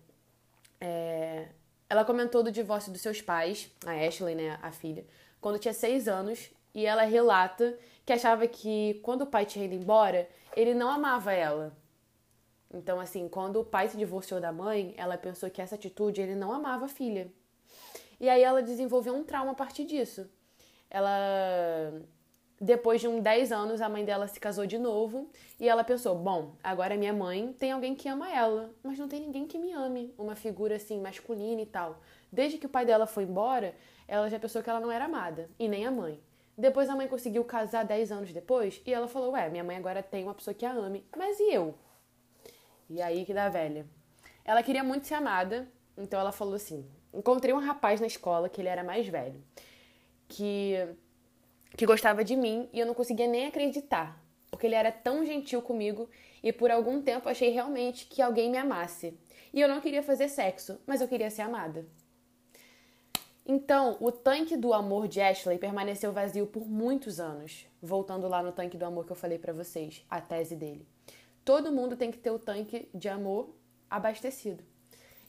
é... 0.80 1.48
ela 1.88 2.04
comentou 2.04 2.42
do 2.42 2.50
divórcio 2.50 2.92
dos 2.92 3.00
seus 3.00 3.20
pais, 3.20 3.70
a 3.84 3.92
Ashley, 3.92 4.34
né, 4.34 4.58
a 4.62 4.72
filha, 4.72 5.04
quando 5.40 5.58
tinha 5.58 5.74
seis 5.74 6.08
anos, 6.08 6.50
e 6.74 6.86
ela 6.86 7.02
relata 7.02 7.78
que 8.04 8.12
achava 8.12 8.46
que 8.46 9.00
quando 9.02 9.22
o 9.22 9.26
pai 9.26 9.46
tinha 9.46 9.64
ido 9.64 9.74
embora, 9.74 10.28
ele 10.56 10.74
não 10.74 10.88
amava 10.88 11.32
ela. 11.32 11.76
Então, 12.72 13.00
assim, 13.00 13.28
quando 13.28 13.60
o 13.60 13.64
pai 13.64 13.88
se 13.88 13.96
divorciou 13.96 14.40
da 14.40 14.52
mãe, 14.52 14.94
ela 14.96 15.18
pensou 15.18 15.50
que 15.50 15.60
essa 15.60 15.74
atitude 15.74 16.20
ele 16.20 16.36
não 16.36 16.52
amava 16.52 16.84
a 16.84 16.88
filha. 16.88 17.32
E 18.20 18.28
aí 18.28 18.42
ela 18.42 18.62
desenvolveu 18.62 19.14
um 19.14 19.24
trauma 19.24 19.52
a 19.52 19.54
partir 19.54 19.84
disso. 19.84 20.30
Ela 20.88 22.00
depois 22.60 23.00
de 23.00 23.08
uns 23.08 23.22
10 23.22 23.52
anos, 23.52 23.80
a 23.80 23.88
mãe 23.88 24.04
dela 24.04 24.28
se 24.28 24.38
casou 24.38 24.66
de 24.66 24.76
novo 24.76 25.30
e 25.58 25.66
ela 25.66 25.82
pensou: 25.82 26.14
bom, 26.14 26.56
agora 26.62 26.96
minha 26.96 27.12
mãe 27.12 27.54
tem 27.58 27.72
alguém 27.72 27.94
que 27.94 28.08
ama 28.08 28.30
ela, 28.30 28.70
mas 28.82 28.98
não 28.98 29.08
tem 29.08 29.20
ninguém 29.20 29.46
que 29.46 29.58
me 29.58 29.72
ame, 29.72 30.14
uma 30.18 30.36
figura 30.36 30.76
assim 30.76 31.00
masculina 31.00 31.62
e 31.62 31.66
tal. 31.66 31.98
Desde 32.30 32.58
que 32.58 32.66
o 32.66 32.68
pai 32.68 32.84
dela 32.84 33.06
foi 33.06 33.24
embora, 33.24 33.74
ela 34.06 34.28
já 34.28 34.38
pensou 34.38 34.62
que 34.62 34.68
ela 34.68 34.78
não 34.78 34.92
era 34.92 35.06
amada, 35.06 35.48
e 35.58 35.66
nem 35.66 35.86
a 35.86 35.90
mãe. 35.90 36.20
Depois 36.56 36.90
a 36.90 36.94
mãe 36.94 37.08
conseguiu 37.08 37.42
casar 37.44 37.84
10 37.84 38.12
anos 38.12 38.32
depois 38.32 38.82
e 38.84 38.92
ela 38.92 39.08
falou: 39.08 39.32
Ué, 39.32 39.48
minha 39.48 39.64
mãe 39.64 39.78
agora 39.78 40.02
tem 40.02 40.24
uma 40.24 40.34
pessoa 40.34 40.52
que 40.52 40.66
a 40.66 40.72
ame, 40.72 41.06
mas 41.16 41.40
e 41.40 41.54
eu? 41.54 41.74
E 42.90 43.00
aí 43.00 43.24
que 43.24 43.32
dá 43.32 43.48
velha. 43.48 43.86
Ela 44.44 44.62
queria 44.62 44.84
muito 44.84 45.06
ser 45.06 45.14
amada, 45.14 45.66
então 45.96 46.20
ela 46.20 46.32
falou 46.32 46.54
assim: 46.54 46.86
Encontrei 47.14 47.54
um 47.54 47.58
rapaz 47.58 48.02
na 48.02 48.06
escola 48.06 48.50
que 48.50 48.60
ele 48.60 48.68
era 48.68 48.84
mais 48.84 49.08
velho, 49.08 49.42
que, 50.28 50.76
que 51.76 51.86
gostava 51.86 52.24
de 52.24 52.36
mim 52.36 52.68
e 52.72 52.80
eu 52.80 52.86
não 52.86 52.94
conseguia 52.94 53.26
nem 53.26 53.46
acreditar, 53.46 54.22
porque 54.50 54.66
ele 54.66 54.74
era 54.74 54.92
tão 54.92 55.24
gentil 55.24 55.62
comigo 55.62 56.08
e 56.42 56.52
por 56.52 56.70
algum 56.70 57.00
tempo 57.02 57.28
achei 57.28 57.50
realmente 57.50 58.06
que 58.06 58.22
alguém 58.22 58.50
me 58.50 58.58
amasse. 58.58 59.18
E 59.52 59.60
eu 59.60 59.68
não 59.68 59.80
queria 59.80 60.02
fazer 60.02 60.28
sexo, 60.28 60.80
mas 60.86 61.00
eu 61.00 61.08
queria 61.08 61.30
ser 61.30 61.42
amada. 61.42 61.86
Então, 63.44 63.96
o 64.00 64.12
tanque 64.12 64.56
do 64.56 64.72
amor 64.72 65.08
de 65.08 65.20
Ashley 65.20 65.58
permaneceu 65.58 66.12
vazio 66.12 66.46
por 66.46 66.68
muitos 66.68 67.18
anos. 67.18 67.66
Voltando 67.82 68.28
lá 68.28 68.42
no 68.42 68.52
tanque 68.52 68.76
do 68.76 68.84
amor 68.84 69.04
que 69.04 69.12
eu 69.12 69.16
falei 69.16 69.38
para 69.38 69.52
vocês, 69.52 70.04
a 70.08 70.20
tese 70.20 70.54
dele. 70.54 70.86
Todo 71.44 71.72
mundo 71.72 71.96
tem 71.96 72.10
que 72.10 72.18
ter 72.18 72.30
o 72.30 72.38
tanque 72.38 72.88
de 72.94 73.08
amor 73.08 73.52
abastecido. 73.90 74.62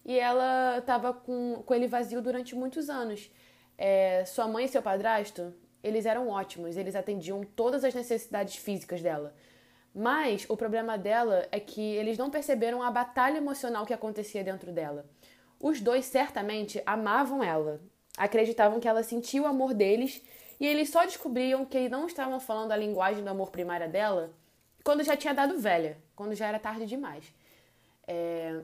E 0.05 0.19
ela 0.19 0.77
estava 0.77 1.13
com, 1.13 1.63
com 1.65 1.73
ele 1.73 1.87
vazio 1.87 2.21
durante 2.21 2.55
muitos 2.55 2.89
anos. 2.89 3.31
É, 3.77 4.23
sua 4.25 4.47
mãe 4.47 4.65
e 4.65 4.67
seu 4.67 4.81
padrasto, 4.81 5.53
eles 5.83 6.05
eram 6.05 6.29
ótimos, 6.29 6.77
eles 6.77 6.95
atendiam 6.95 7.43
todas 7.43 7.83
as 7.83 7.93
necessidades 7.93 8.55
físicas 8.55 9.01
dela. 9.01 9.33
Mas 9.93 10.45
o 10.49 10.55
problema 10.55 10.97
dela 10.97 11.47
é 11.51 11.59
que 11.59 11.81
eles 11.81 12.17
não 12.17 12.29
perceberam 12.29 12.81
a 12.81 12.89
batalha 12.89 13.37
emocional 13.37 13.85
que 13.85 13.93
acontecia 13.93 14.43
dentro 14.43 14.71
dela. 14.71 15.05
Os 15.59 15.81
dois 15.81 16.05
certamente 16.05 16.81
amavam 16.85 17.43
ela, 17.43 17.81
acreditavam 18.17 18.79
que 18.79 18.87
ela 18.87 19.03
sentia 19.03 19.41
o 19.41 19.47
amor 19.47 19.73
deles 19.73 20.21
e 20.59 20.65
eles 20.65 20.89
só 20.89 21.03
descobriam 21.05 21.65
que 21.65 21.89
não 21.89 22.07
estavam 22.07 22.39
falando 22.39 22.71
a 22.71 22.77
linguagem 22.77 23.23
do 23.23 23.29
amor 23.29 23.51
primária 23.51 23.87
dela 23.87 24.31
quando 24.83 25.03
já 25.03 25.15
tinha 25.15 25.33
dado 25.33 25.59
velha, 25.59 25.97
quando 26.15 26.33
já 26.35 26.47
era 26.47 26.59
tarde 26.59 26.85
demais. 26.85 27.25
É... 28.07 28.61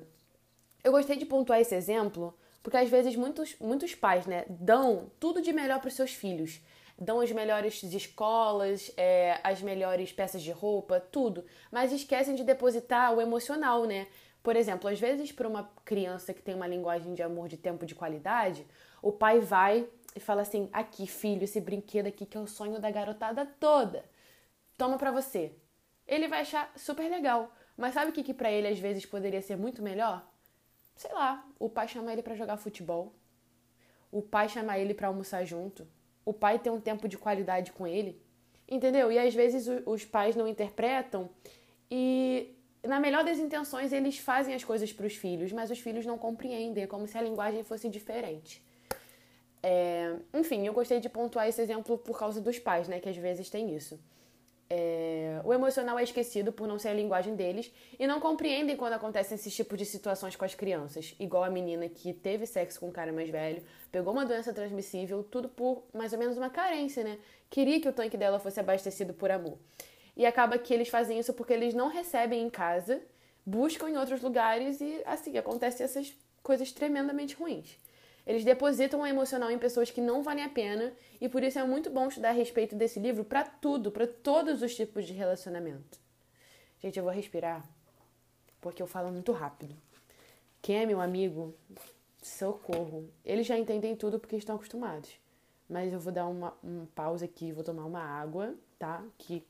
Eu 0.83 0.91
gostei 0.91 1.17
de 1.17 1.25
pontuar 1.25 1.59
esse 1.59 1.75
exemplo 1.75 2.33
porque 2.67 2.75
às 2.75 2.89
vezes 2.89 3.15
muitos, 3.15 3.55
muitos 3.61 3.95
pais 3.95 4.25
né, 4.25 4.43
dão 4.49 5.09
tudo 5.21 5.41
de 5.41 5.53
melhor 5.53 5.79
para 5.79 5.87
os 5.87 5.93
seus 5.93 6.11
filhos. 6.11 6.59
Dão 6.99 7.19
as 7.19 7.31
melhores 7.31 7.83
escolas, 7.83 8.91
é, 8.97 9.39
as 9.43 9.61
melhores 9.61 10.11
peças 10.11 10.41
de 10.41 10.51
roupa, 10.51 10.99
tudo. 10.99 11.45
Mas 11.71 11.91
esquecem 11.91 12.33
de 12.33 12.43
depositar 12.43 13.13
o 13.13 13.21
emocional, 13.21 13.85
né? 13.85 14.07
Por 14.41 14.55
exemplo, 14.55 14.89
às 14.89 14.99
vezes 14.99 15.31
para 15.31 15.47
uma 15.47 15.69
criança 15.85 16.33
que 16.33 16.41
tem 16.41 16.55
uma 16.55 16.67
linguagem 16.67 17.13
de 17.13 17.21
amor 17.21 17.47
de 17.47 17.57
tempo 17.57 17.85
de 17.85 17.93
qualidade, 17.93 18.65
o 19.01 19.11
pai 19.11 19.39
vai 19.39 19.87
e 20.15 20.19
fala 20.19 20.41
assim: 20.41 20.69
aqui, 20.73 21.05
filho, 21.05 21.43
esse 21.43 21.61
brinquedo 21.61 22.07
aqui 22.07 22.25
que 22.25 22.37
é 22.37 22.39
o 22.39 22.47
sonho 22.47 22.79
da 22.79 22.89
garotada 22.89 23.45
toda. 23.59 24.05
Toma 24.77 24.97
pra 24.97 25.11
você. 25.11 25.53
Ele 26.07 26.27
vai 26.27 26.41
achar 26.41 26.71
super 26.75 27.09
legal. 27.09 27.51
Mas 27.75 27.93
sabe 27.93 28.09
o 28.09 28.13
que, 28.13 28.23
que 28.23 28.33
pra 28.33 28.51
ele 28.51 28.67
às 28.67 28.79
vezes 28.79 29.05
poderia 29.05 29.41
ser 29.41 29.55
muito 29.55 29.83
melhor? 29.83 30.27
Sei 30.95 31.13
lá, 31.13 31.45
o 31.59 31.69
pai 31.69 31.87
chama 31.87 32.11
ele 32.11 32.23
para 32.23 32.35
jogar 32.35 32.57
futebol. 32.57 33.13
O 34.11 34.21
pai 34.21 34.49
chama 34.49 34.77
ele 34.79 34.93
para 34.93 35.07
almoçar 35.07 35.45
junto. 35.45 35.87
O 36.27 36.33
pai 36.33 36.59
tem 36.59 36.71
um 36.71 36.79
tempo 36.79 37.07
de 37.07 37.17
qualidade 37.17 37.71
com 37.71 37.87
ele. 37.87 38.21
Entendeu? 38.69 39.09
E 39.09 39.17
às 39.17 39.33
vezes 39.33 39.65
os 39.85 40.03
pais 40.03 40.35
não 40.35 40.45
interpretam 40.45 41.29
e 41.89 42.53
na 42.83 42.99
melhor 42.99 43.23
das 43.23 43.37
intenções, 43.37 43.91
eles 43.93 44.17
fazem 44.17 44.53
as 44.53 44.63
coisas 44.63 44.91
para 44.91 45.05
os 45.05 45.15
filhos, 45.15 45.51
mas 45.51 45.71
os 45.71 45.79
filhos 45.79 46.05
não 46.05 46.17
compreendem, 46.17 46.83
é 46.83 46.87
como 46.87 47.07
se 47.07 47.17
a 47.17 47.21
linguagem 47.21 47.63
fosse 47.63 47.89
diferente. 47.89 48.61
É, 49.63 50.15
enfim, 50.33 50.65
eu 50.65 50.73
gostei 50.73 50.99
de 50.99 51.09
pontuar 51.09 51.47
esse 51.47 51.61
exemplo 51.61 51.97
por 51.97 52.17
causa 52.17 52.39
dos 52.39 52.59
pais, 52.59 52.87
né, 52.87 52.99
que 52.99 53.09
às 53.09 53.17
vezes 53.17 53.49
tem 53.49 53.75
isso. 53.75 53.99
É, 54.69 55.39
o 55.45 55.53
emocional 55.53 55.97
é 55.97 56.03
esquecido 56.03 56.51
por 56.51 56.67
não 56.67 56.77
ser 56.77 56.89
a 56.89 56.93
linguagem 56.93 57.35
deles 57.35 57.71
e 57.97 58.05
não 58.05 58.19
compreendem 58.19 58.75
quando 58.75 58.93
acontecem 58.93 59.35
esses 59.35 59.55
tipos 59.55 59.77
de 59.77 59.85
situações 59.85 60.35
com 60.35 60.43
as 60.43 60.53
crianças. 60.53 61.15
Igual 61.19 61.43
a 61.43 61.49
menina 61.49 61.87
que 61.87 62.13
teve 62.13 62.45
sexo 62.45 62.79
com 62.79 62.89
um 62.89 62.91
cara 62.91 63.13
mais 63.13 63.29
velho, 63.29 63.63
pegou 63.91 64.11
uma 64.11 64.25
doença 64.25 64.51
transmissível, 64.53 65.23
tudo 65.23 65.47
por 65.47 65.83
mais 65.93 66.11
ou 66.11 66.19
menos 66.19 66.37
uma 66.37 66.49
carência, 66.49 67.03
né? 67.03 67.17
Queria 67.49 67.79
que 67.79 67.87
o 67.87 67.93
tanque 67.93 68.17
dela 68.17 68.39
fosse 68.39 68.59
abastecido 68.59 69.13
por 69.13 69.31
amor. 69.31 69.57
E 70.17 70.25
acaba 70.25 70.57
que 70.57 70.73
eles 70.73 70.89
fazem 70.89 71.17
isso 71.17 71.33
porque 71.33 71.53
eles 71.53 71.73
não 71.73 71.87
recebem 71.87 72.41
em 72.41 72.49
casa, 72.49 73.01
buscam 73.45 73.89
em 73.89 73.97
outros 73.97 74.21
lugares 74.21 74.81
e 74.81 75.01
assim 75.05 75.37
acontecem 75.37 75.85
essas 75.85 76.13
coisas 76.43 76.71
tremendamente 76.71 77.35
ruins. 77.35 77.77
Eles 78.27 78.43
depositam 78.43 78.99
o 78.99 79.07
emocional 79.07 79.49
em 79.49 79.57
pessoas 79.57 79.89
que 79.89 80.01
não 80.01 80.21
valem 80.21 80.43
a 80.43 80.49
pena 80.49 80.93
e 81.19 81.29
por 81.29 81.41
isso 81.41 81.57
é 81.57 81.63
muito 81.63 81.89
bom 81.89 82.09
estudar 82.09 82.29
a 82.29 82.33
respeito 82.33 82.75
desse 82.75 82.99
livro 82.99 83.23
para 83.23 83.43
tudo, 83.43 83.89
para 83.89 84.05
todos 84.05 84.61
os 84.61 84.75
tipos 84.75 85.07
de 85.07 85.13
relacionamento. 85.13 85.97
Gente, 86.79 86.99
eu 86.99 87.05
vou 87.05 87.13
respirar 87.13 87.65
porque 88.59 88.83
eu 88.83 88.87
falo 88.87 89.11
muito 89.13 89.31
rápido. 89.31 89.73
Quem 90.61 90.79
é 90.79 90.85
meu 90.85 90.99
amigo, 90.99 91.55
socorro. 92.21 93.09
Eles 93.23 93.47
já 93.47 93.57
entendem 93.57 93.95
tudo 93.95 94.19
porque 94.19 94.35
estão 94.35 94.57
acostumados. 94.57 95.09
Mas 95.69 95.93
eu 95.93 95.99
vou 95.99 96.11
dar 96.11 96.27
uma, 96.27 96.53
uma 96.61 96.85
pausa 96.87 97.23
aqui, 97.23 97.53
vou 97.53 97.63
tomar 97.63 97.85
uma 97.85 98.01
água, 98.01 98.53
tá? 98.77 99.05
Que 99.17 99.41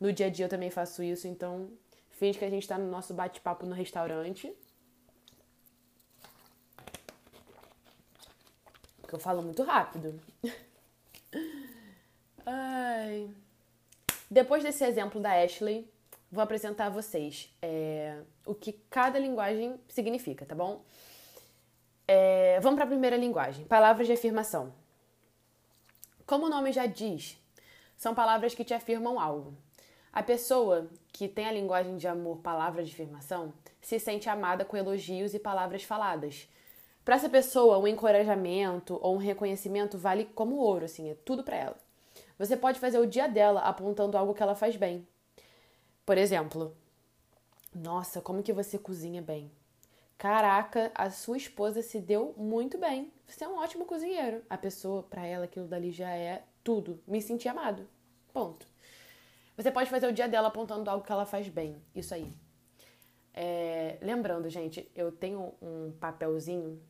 no 0.00 0.12
dia 0.12 0.26
a 0.26 0.30
dia 0.30 0.46
eu 0.46 0.50
também 0.50 0.70
faço 0.70 1.02
isso, 1.02 1.28
então 1.28 1.70
finge 2.10 2.38
que 2.38 2.44
a 2.44 2.50
gente 2.50 2.66
tá 2.66 2.78
no 2.78 2.90
nosso 2.90 3.12
bate-papo 3.12 3.66
no 3.66 3.74
restaurante. 3.74 4.54
Eu 9.14 9.20
falo 9.20 9.42
muito 9.42 9.62
rápido. 9.62 10.20
Ai. 12.44 13.30
Depois 14.28 14.64
desse 14.64 14.84
exemplo 14.84 15.20
da 15.20 15.40
Ashley, 15.40 15.88
vou 16.32 16.42
apresentar 16.42 16.86
a 16.86 16.90
vocês 16.90 17.54
é, 17.62 18.18
o 18.44 18.54
que 18.54 18.72
cada 18.90 19.18
linguagem 19.18 19.78
significa, 19.88 20.44
tá 20.44 20.54
bom? 20.54 20.84
É, 22.08 22.58
vamos 22.60 22.76
para 22.76 22.84
a 22.84 22.88
primeira 22.88 23.16
linguagem: 23.16 23.64
palavras 23.66 24.08
de 24.08 24.12
afirmação. 24.12 24.74
Como 26.26 26.46
o 26.46 26.50
nome 26.50 26.72
já 26.72 26.86
diz, 26.86 27.38
são 27.96 28.16
palavras 28.16 28.52
que 28.52 28.64
te 28.64 28.74
afirmam 28.74 29.20
algo. 29.20 29.54
A 30.12 30.24
pessoa 30.24 30.90
que 31.12 31.28
tem 31.28 31.46
a 31.46 31.52
linguagem 31.52 31.96
de 31.96 32.08
amor, 32.08 32.38
palavra 32.38 32.82
de 32.82 32.90
afirmação, 32.90 33.52
se 33.80 34.00
sente 34.00 34.28
amada 34.28 34.64
com 34.64 34.76
elogios 34.76 35.34
e 35.34 35.38
palavras 35.38 35.84
faladas. 35.84 36.48
Para 37.04 37.16
essa 37.16 37.28
pessoa, 37.28 37.78
um 37.78 37.86
encorajamento 37.86 38.98
ou 39.02 39.14
um 39.14 39.18
reconhecimento 39.18 39.98
vale 39.98 40.24
como 40.24 40.56
ouro, 40.56 40.86
assim, 40.86 41.10
é 41.10 41.14
tudo 41.14 41.44
para 41.44 41.56
ela. 41.56 41.76
Você 42.38 42.56
pode 42.56 42.80
fazer 42.80 42.98
o 42.98 43.06
dia 43.06 43.28
dela 43.28 43.60
apontando 43.60 44.16
algo 44.16 44.34
que 44.34 44.42
ela 44.42 44.54
faz 44.54 44.74
bem. 44.74 45.06
Por 46.06 46.16
exemplo, 46.16 46.74
nossa, 47.74 48.20
como 48.20 48.42
que 48.42 48.52
você 48.52 48.78
cozinha 48.78 49.20
bem? 49.20 49.50
Caraca, 50.16 50.90
a 50.94 51.10
sua 51.10 51.36
esposa 51.36 51.82
se 51.82 52.00
deu 52.00 52.34
muito 52.36 52.78
bem. 52.78 53.12
Você 53.26 53.44
é 53.44 53.48
um 53.48 53.58
ótimo 53.58 53.84
cozinheiro. 53.84 54.42
A 54.48 54.56
pessoa, 54.56 55.02
para 55.02 55.26
ela, 55.26 55.44
aquilo 55.44 55.66
dali 55.66 55.90
já 55.90 56.10
é 56.10 56.42
tudo. 56.62 57.00
Me 57.06 57.20
senti 57.20 57.48
amado. 57.48 57.86
Ponto. 58.32 58.66
Você 59.56 59.70
pode 59.70 59.90
fazer 59.90 60.06
o 60.06 60.12
dia 60.12 60.28
dela 60.28 60.48
apontando 60.48 60.88
algo 60.88 61.04
que 61.04 61.12
ela 61.12 61.26
faz 61.26 61.48
bem. 61.48 61.76
Isso 61.94 62.14
aí. 62.14 62.32
É, 63.34 63.98
lembrando, 64.00 64.48
gente, 64.48 64.90
eu 64.94 65.12
tenho 65.12 65.52
um 65.60 65.92
papelzinho 66.00 66.80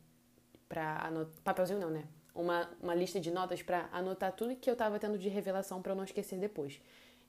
para 0.67 1.05
anotar. 1.05 1.41
Papelzinho 1.43 1.79
não, 1.79 1.89
né? 1.89 2.03
Uma, 2.33 2.69
uma 2.81 2.93
lista 2.93 3.19
de 3.19 3.31
notas 3.31 3.61
para 3.61 3.87
anotar 3.91 4.33
tudo 4.33 4.55
que 4.55 4.69
eu 4.69 4.75
tava 4.75 4.99
tendo 4.99 5.17
de 5.17 5.29
revelação 5.29 5.81
para 5.81 5.93
eu 5.93 5.95
não 5.95 6.03
esquecer 6.03 6.37
depois. 6.37 6.81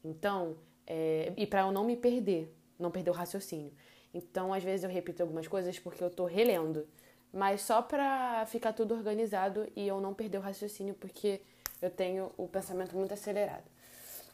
Então, 0.04 0.56
é, 0.86 1.32
e 1.36 1.46
para 1.46 1.60
eu 1.60 1.72
não 1.72 1.84
me 1.84 1.96
perder, 1.96 2.52
não 2.78 2.90
perder 2.90 3.10
o 3.10 3.14
raciocínio. 3.14 3.72
Então, 4.12 4.52
às 4.52 4.64
vezes 4.64 4.84
eu 4.84 4.90
repito 4.90 5.22
algumas 5.22 5.46
coisas 5.46 5.78
porque 5.78 6.02
eu 6.02 6.10
tô 6.10 6.24
relendo, 6.24 6.88
mas 7.32 7.60
só 7.60 7.82
para 7.82 8.44
ficar 8.46 8.72
tudo 8.72 8.94
organizado 8.94 9.68
e 9.76 9.86
eu 9.86 10.00
não 10.00 10.14
perder 10.14 10.38
o 10.38 10.40
raciocínio 10.40 10.94
porque 10.94 11.40
eu 11.80 11.90
tenho 11.90 12.32
o 12.36 12.48
pensamento 12.48 12.96
muito 12.96 13.14
acelerado 13.14 13.76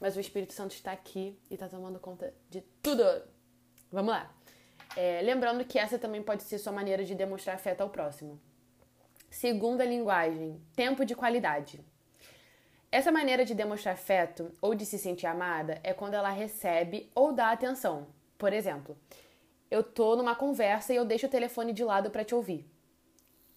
mas 0.03 0.17
o 0.17 0.21
Espírito 0.21 0.53
Santo 0.53 0.73
está 0.73 0.91
aqui 0.91 1.39
e 1.49 1.55
está 1.55 1.69
tomando 1.69 2.01
conta 2.01 2.35
de 2.51 2.61
tudo. 2.83 3.05
Vamos 3.89 4.11
lá. 4.11 4.35
É, 4.97 5.23
lembrando 5.23 5.65
que 5.65 5.79
essa 5.79 5.97
também 5.97 6.21
pode 6.21 6.43
ser 6.43 6.59
sua 6.59 6.73
maneira 6.73 7.05
de 7.05 7.15
demonstrar 7.15 7.55
afeto 7.55 7.83
ao 7.83 7.89
próximo. 7.89 8.41
Segunda 9.33 9.83
linguagem, 9.83 10.61
tempo 10.77 11.07
de 11.07 11.15
qualidade. 11.15 11.83
Essa 12.93 13.11
maneira 13.11 13.47
de 13.47 13.55
demonstrar 13.55 13.95
afeto 13.95 14.53
ou 14.61 14.75
de 14.75 14.85
se 14.85 14.99
sentir 14.99 15.27
amada 15.27 15.81
é 15.83 15.95
quando 15.95 16.13
ela 16.13 16.29
recebe 16.29 17.11
ou 17.15 17.33
dá 17.33 17.51
atenção. 17.51 18.09
Por 18.37 18.53
exemplo, 18.53 18.95
eu 19.71 19.83
tô 19.83 20.17
numa 20.17 20.35
conversa 20.35 20.93
e 20.93 20.97
eu 20.97 21.07
deixo 21.07 21.29
o 21.29 21.31
telefone 21.31 21.73
de 21.73 21.83
lado 21.83 22.11
para 22.11 22.27
te 22.27 22.35
ouvir. 22.35 22.71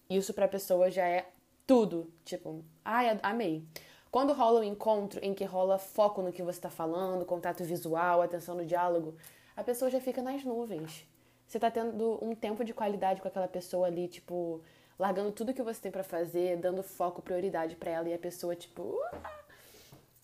Isso 0.08 0.32
para 0.32 0.46
a 0.46 0.48
pessoa 0.48 0.90
já 0.90 1.06
é 1.06 1.28
tudo. 1.66 2.10
Tipo, 2.24 2.64
ai, 2.82 3.20
amei. 3.22 3.62
Quando 4.10 4.32
rola 4.32 4.60
um 4.60 4.64
encontro 4.64 5.20
em 5.22 5.34
que 5.34 5.44
rola 5.44 5.78
foco 5.78 6.22
no 6.22 6.32
que 6.32 6.42
você 6.42 6.58
está 6.58 6.70
falando, 6.70 7.26
contato 7.26 7.62
visual, 7.64 8.22
atenção 8.22 8.54
no 8.54 8.64
diálogo, 8.64 9.14
a 9.54 9.62
pessoa 9.62 9.90
já 9.90 10.00
fica 10.00 10.22
nas 10.22 10.42
nuvens. 10.42 11.06
Você 11.46 11.58
está 11.58 11.70
tendo 11.70 12.18
um 12.24 12.34
tempo 12.34 12.64
de 12.64 12.72
qualidade 12.72 13.20
com 13.20 13.28
aquela 13.28 13.46
pessoa 13.46 13.86
ali, 13.86 14.08
tipo, 14.08 14.62
largando 14.98 15.32
tudo 15.32 15.54
que 15.54 15.62
você 15.62 15.80
tem 15.80 15.92
para 15.92 16.04
fazer, 16.04 16.56
dando 16.56 16.82
foco, 16.82 17.22
prioridade 17.22 17.76
para 17.76 17.90
ela 17.90 18.08
e 18.08 18.14
a 18.14 18.18
pessoa, 18.18 18.56
tipo, 18.56 18.82
uh, 18.82 19.18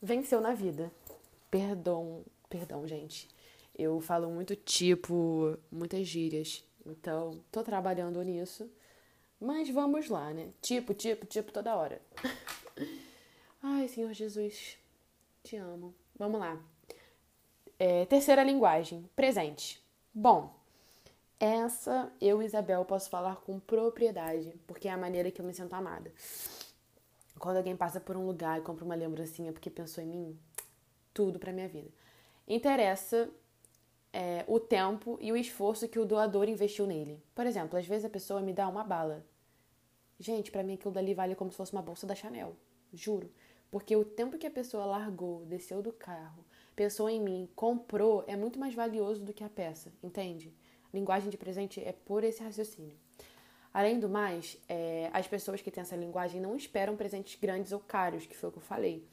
venceu 0.00 0.41
na 0.41 0.55
vida. 0.55 0.91
Perdão, 1.50 2.25
perdão, 2.49 2.87
gente. 2.87 3.29
Eu 3.76 4.00
falo 4.00 4.31
muito 4.31 4.57
tipo, 4.57 5.59
muitas 5.71 6.07
gírias. 6.07 6.64
Então, 6.85 7.41
tô 7.50 7.62
trabalhando 7.62 8.23
nisso. 8.23 8.71
Mas 9.41 9.69
vamos 9.71 10.09
lá, 10.09 10.33
né? 10.33 10.50
Tipo, 10.61 10.95
tipo, 10.95 11.26
tipo 11.26 11.50
toda 11.50 11.75
hora. 11.75 12.00
Ai, 13.62 13.88
Senhor 13.88 14.12
Jesus, 14.12 14.79
te 15.43 15.57
amo. 15.57 15.95
Vamos 16.17 16.38
lá. 16.38 16.61
É, 17.79 18.05
terceira 18.07 18.45
linguagem, 18.45 19.09
presente. 19.17 19.83
Bom, 20.14 20.55
essa 21.44 22.12
eu, 22.20 22.40
Isabel, 22.40 22.84
posso 22.84 23.11
falar 23.11 23.34
com 23.34 23.58
propriedade, 23.58 24.54
porque 24.64 24.87
é 24.87 24.92
a 24.92 24.96
maneira 24.96 25.28
que 25.28 25.40
eu 25.40 25.44
me 25.44 25.52
sinto 25.52 25.75
amada. 25.75 26.12
Quando 27.37 27.56
alguém 27.56 27.76
passa 27.76 27.99
por 27.99 28.16
um 28.16 28.25
lugar 28.25 28.61
e 28.61 28.62
compra 28.62 28.84
uma 28.84 28.94
lembrancinha 28.94 29.52
porque 29.52 29.68
pensou 29.68 30.04
em 30.04 30.06
mim, 30.06 30.38
tudo 31.12 31.40
pra 31.40 31.52
minha 31.52 31.66
vida. 31.66 31.90
Interessa 32.46 33.28
é, 34.12 34.44
o 34.46 34.61
tempo 34.61 35.18
e 35.20 35.32
o 35.32 35.37
esforço 35.37 35.88
que 35.88 35.99
o 35.99 36.04
doador 36.04 36.49
investiu 36.49 36.87
nele. 36.87 37.20
Por 37.34 37.44
exemplo, 37.44 37.76
às 37.76 37.87
vezes 37.88 38.04
a 38.04 38.11
pessoa 38.11 38.40
me 38.40 38.52
dá 38.52 38.68
uma 38.68 38.84
bala. 38.84 39.26
Gente, 40.20 40.52
para 40.52 40.62
mim 40.62 40.75
aquilo 40.75 40.94
dali 40.94 41.12
vale 41.12 41.34
como 41.34 41.50
se 41.50 41.56
fosse 41.56 41.72
uma 41.72 41.82
bolsa 41.82 42.06
da 42.06 42.14
Chanel. 42.14 42.54
Juro. 42.94 43.28
Porque 43.68 43.96
o 43.96 44.04
tempo 44.04 44.38
que 44.38 44.46
a 44.46 44.50
pessoa 44.50 44.84
largou, 44.84 45.44
desceu 45.46 45.82
do 45.82 45.92
carro, 45.92 46.44
pensou 46.76 47.11
em 47.11 47.20
mim, 47.20 47.49
comprou, 47.56 48.22
é 48.28 48.37
muito 48.37 48.61
mais 48.61 48.76
valioso 48.76 49.25
do 49.25 49.32
que 49.32 49.42
a 49.42 49.49
peça, 49.49 49.92
entende? 50.00 50.54
Linguagem 50.92 51.30
de 51.30 51.37
presente 51.37 51.80
é 51.80 51.92
por 51.92 52.22
esse 52.25 52.42
raciocínio. 52.42 52.96
Além 53.72 53.99
do 53.99 54.08
mais, 54.08 54.58
é, 54.68 55.08
as 55.12 55.26
pessoas 55.26 55.62
que 55.62 55.70
têm 55.70 55.80
essa 55.80 55.96
linguagem 55.96 56.40
não 56.40 56.54
esperam 56.54 56.96
presentes 56.96 57.38
grandes 57.40 57.72
ou 57.72 57.80
caros, 57.80 58.26
que 58.26 58.37
foi 58.37 58.50
o 58.50 58.52
que 58.52 58.58
eu 58.58 58.62
falei. 58.62 59.06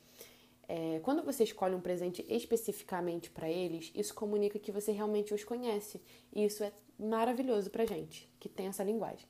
É, 0.67 0.99
quando 1.01 1.23
você 1.23 1.43
escolhe 1.43 1.73
um 1.73 1.81
presente 1.81 2.23
especificamente 2.27 3.31
para 3.31 3.49
eles, 3.49 3.91
isso 3.95 4.13
comunica 4.13 4.59
que 4.59 4.71
você 4.71 4.91
realmente 4.91 5.33
os 5.33 5.43
conhece. 5.43 6.01
E 6.33 6.43
isso 6.43 6.63
é 6.63 6.71
maravilhoso 6.99 7.69
pra 7.69 7.85
gente, 7.85 8.29
que 8.39 8.49
tem 8.49 8.67
essa 8.67 8.83
linguagem. 8.83 9.25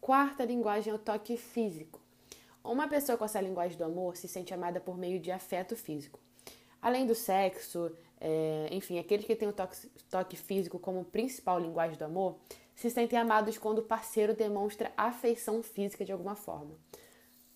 Quarta 0.00 0.44
linguagem 0.44 0.92
é 0.92 0.94
o 0.94 0.98
toque 0.98 1.36
físico. 1.36 2.00
Uma 2.62 2.86
pessoa 2.86 3.16
com 3.16 3.24
essa 3.24 3.40
linguagem 3.40 3.78
do 3.78 3.84
amor 3.84 4.16
se 4.16 4.28
sente 4.28 4.52
amada 4.52 4.78
por 4.78 4.96
meio 4.96 5.18
de 5.18 5.32
afeto 5.32 5.74
físico. 5.74 6.20
Além 6.80 7.06
do 7.06 7.14
sexo, 7.14 7.90
é, 8.20 8.68
enfim, 8.70 8.98
aqueles 8.98 9.24
que 9.24 9.34
têm 9.34 9.48
o 9.48 9.52
toque, 9.52 9.88
toque 10.10 10.36
físico 10.36 10.78
como 10.78 11.04
principal 11.04 11.58
linguagem 11.58 11.96
do 11.96 12.04
amor 12.04 12.38
se 12.74 12.90
sentem 12.90 13.18
amados 13.18 13.58
quando 13.58 13.78
o 13.78 13.82
parceiro 13.82 14.34
demonstra 14.34 14.92
afeição 14.96 15.62
física 15.62 16.04
de 16.04 16.12
alguma 16.12 16.34
forma. 16.34 16.74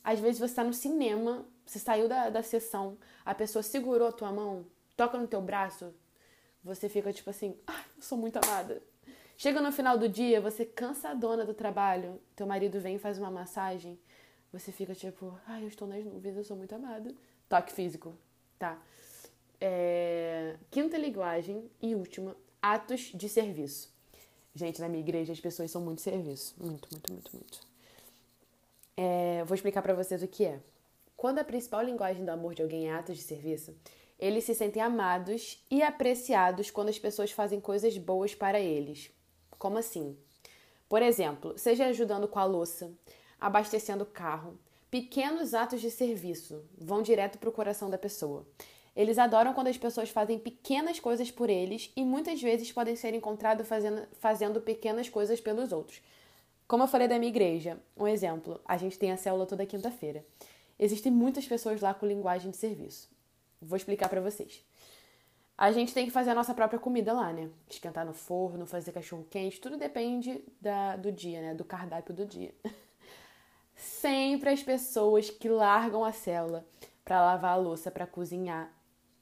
Às 0.02 0.20
vezes 0.20 0.38
você 0.38 0.52
está 0.52 0.64
no 0.64 0.74
cinema, 0.74 1.46
você 1.64 1.78
saiu 1.78 2.08
da, 2.08 2.28
da 2.28 2.42
sessão, 2.42 2.98
a 3.24 3.34
pessoa 3.34 3.62
segurou 3.62 4.08
a 4.08 4.12
tua 4.12 4.32
mão, 4.32 4.66
toca 4.96 5.18
no 5.18 5.26
teu 5.26 5.40
braço, 5.40 5.94
você 6.62 6.88
fica 6.88 7.12
tipo 7.12 7.30
assim, 7.30 7.56
ah, 7.66 7.84
eu 7.96 8.02
sou 8.02 8.18
muito 8.18 8.38
amada. 8.38 8.82
Chega 9.36 9.60
no 9.60 9.72
final 9.72 9.98
do 9.98 10.08
dia, 10.08 10.40
você 10.40 10.64
cansadona 10.64 11.44
do 11.44 11.54
trabalho, 11.54 12.20
teu 12.36 12.46
marido 12.46 12.80
vem 12.80 12.96
e 12.96 12.98
faz 12.98 13.18
uma 13.18 13.30
massagem, 13.30 13.98
você 14.52 14.70
fica 14.70 14.94
tipo, 14.94 15.38
ai, 15.46 15.64
eu 15.64 15.68
estou 15.68 15.88
nas 15.88 16.04
nuvens, 16.04 16.36
eu 16.36 16.44
sou 16.44 16.56
muito 16.56 16.74
amada. 16.74 17.14
Toque 17.48 17.72
físico, 17.72 18.14
tá? 18.58 18.78
É... 19.60 20.56
Quinta 20.70 20.96
linguagem 20.96 21.70
e 21.80 21.94
última, 21.94 22.36
atos 22.60 23.12
de 23.14 23.28
serviço. 23.28 23.92
Gente, 24.54 24.80
na 24.80 24.88
minha 24.88 25.02
igreja 25.02 25.32
as 25.32 25.40
pessoas 25.40 25.70
são 25.70 25.80
muito 25.80 26.00
serviço. 26.00 26.54
Muito, 26.58 26.88
muito, 26.90 27.12
muito, 27.12 27.30
muito. 27.32 27.60
É... 28.96 29.44
Vou 29.44 29.54
explicar 29.54 29.82
para 29.82 29.94
vocês 29.94 30.22
o 30.22 30.28
que 30.28 30.44
é. 30.44 30.60
Quando 31.16 31.38
a 31.38 31.44
principal 31.44 31.82
linguagem 31.82 32.24
do 32.24 32.30
amor 32.30 32.54
de 32.54 32.62
alguém 32.62 32.88
é 32.88 32.92
atos 32.92 33.16
de 33.16 33.22
serviço, 33.22 33.74
eles 34.18 34.44
se 34.44 34.54
sentem 34.54 34.82
amados 34.82 35.64
e 35.70 35.82
apreciados 35.82 36.70
quando 36.70 36.88
as 36.88 36.98
pessoas 36.98 37.30
fazem 37.30 37.60
coisas 37.60 37.96
boas 37.98 38.34
para 38.34 38.60
eles. 38.60 39.10
Como 39.58 39.78
assim? 39.78 40.16
Por 40.88 41.02
exemplo, 41.02 41.58
seja 41.58 41.86
ajudando 41.86 42.28
com 42.28 42.38
a 42.38 42.44
louça, 42.44 42.92
abastecendo 43.40 44.04
o 44.04 44.06
carro, 44.06 44.58
pequenos 44.90 45.54
atos 45.54 45.80
de 45.80 45.90
serviço 45.90 46.64
vão 46.78 47.02
direto 47.02 47.38
para 47.38 47.48
o 47.48 47.52
coração 47.52 47.90
da 47.90 47.98
pessoa. 47.98 48.46
Eles 48.96 49.18
adoram 49.18 49.52
quando 49.52 49.66
as 49.66 49.76
pessoas 49.76 50.10
fazem 50.10 50.38
pequenas 50.38 51.00
coisas 51.00 51.30
por 51.30 51.50
eles 51.50 51.90
e 51.96 52.04
muitas 52.04 52.40
vezes 52.40 52.70
podem 52.70 52.94
ser 52.94 53.12
encontrados 53.12 53.66
fazendo, 53.66 54.06
fazendo 54.20 54.60
pequenas 54.60 55.08
coisas 55.08 55.40
pelos 55.40 55.72
outros. 55.72 56.00
Como 56.68 56.84
eu 56.84 56.88
falei 56.88 57.08
da 57.08 57.18
minha 57.18 57.30
igreja, 57.30 57.78
um 57.96 58.06
exemplo, 58.06 58.60
a 58.64 58.76
gente 58.76 58.98
tem 58.98 59.10
a 59.10 59.16
célula 59.16 59.46
toda 59.46 59.66
quinta-feira. 59.66 60.24
Existem 60.78 61.12
muitas 61.12 61.46
pessoas 61.46 61.80
lá 61.80 61.92
com 61.92 62.06
linguagem 62.06 62.50
de 62.50 62.56
serviço. 62.56 63.10
Vou 63.60 63.76
explicar 63.76 64.08
para 64.08 64.20
vocês. 64.20 64.64
A 65.56 65.70
gente 65.70 65.94
tem 65.94 66.04
que 66.04 66.10
fazer 66.10 66.30
a 66.30 66.34
nossa 66.34 66.52
própria 66.52 66.80
comida 66.80 67.12
lá, 67.12 67.32
né? 67.32 67.48
Esquentar 67.68 68.04
no 68.04 68.12
forno, 68.12 68.66
fazer 68.66 68.90
cachorro 68.92 69.26
quente, 69.30 69.60
tudo 69.60 69.76
depende 69.76 70.42
da, 70.60 70.96
do 70.96 71.12
dia, 71.12 71.40
né? 71.40 71.54
Do 71.54 71.64
cardápio 71.64 72.12
do 72.12 72.26
dia. 72.26 72.52
Sempre 73.76 74.50
as 74.50 74.62
pessoas 74.62 75.30
que 75.30 75.48
largam 75.48 76.04
a 76.04 76.12
célula 76.12 76.66
para 77.04 77.24
lavar 77.24 77.52
a 77.52 77.56
louça, 77.56 77.90
para 77.90 78.06
cozinhar, 78.06 78.73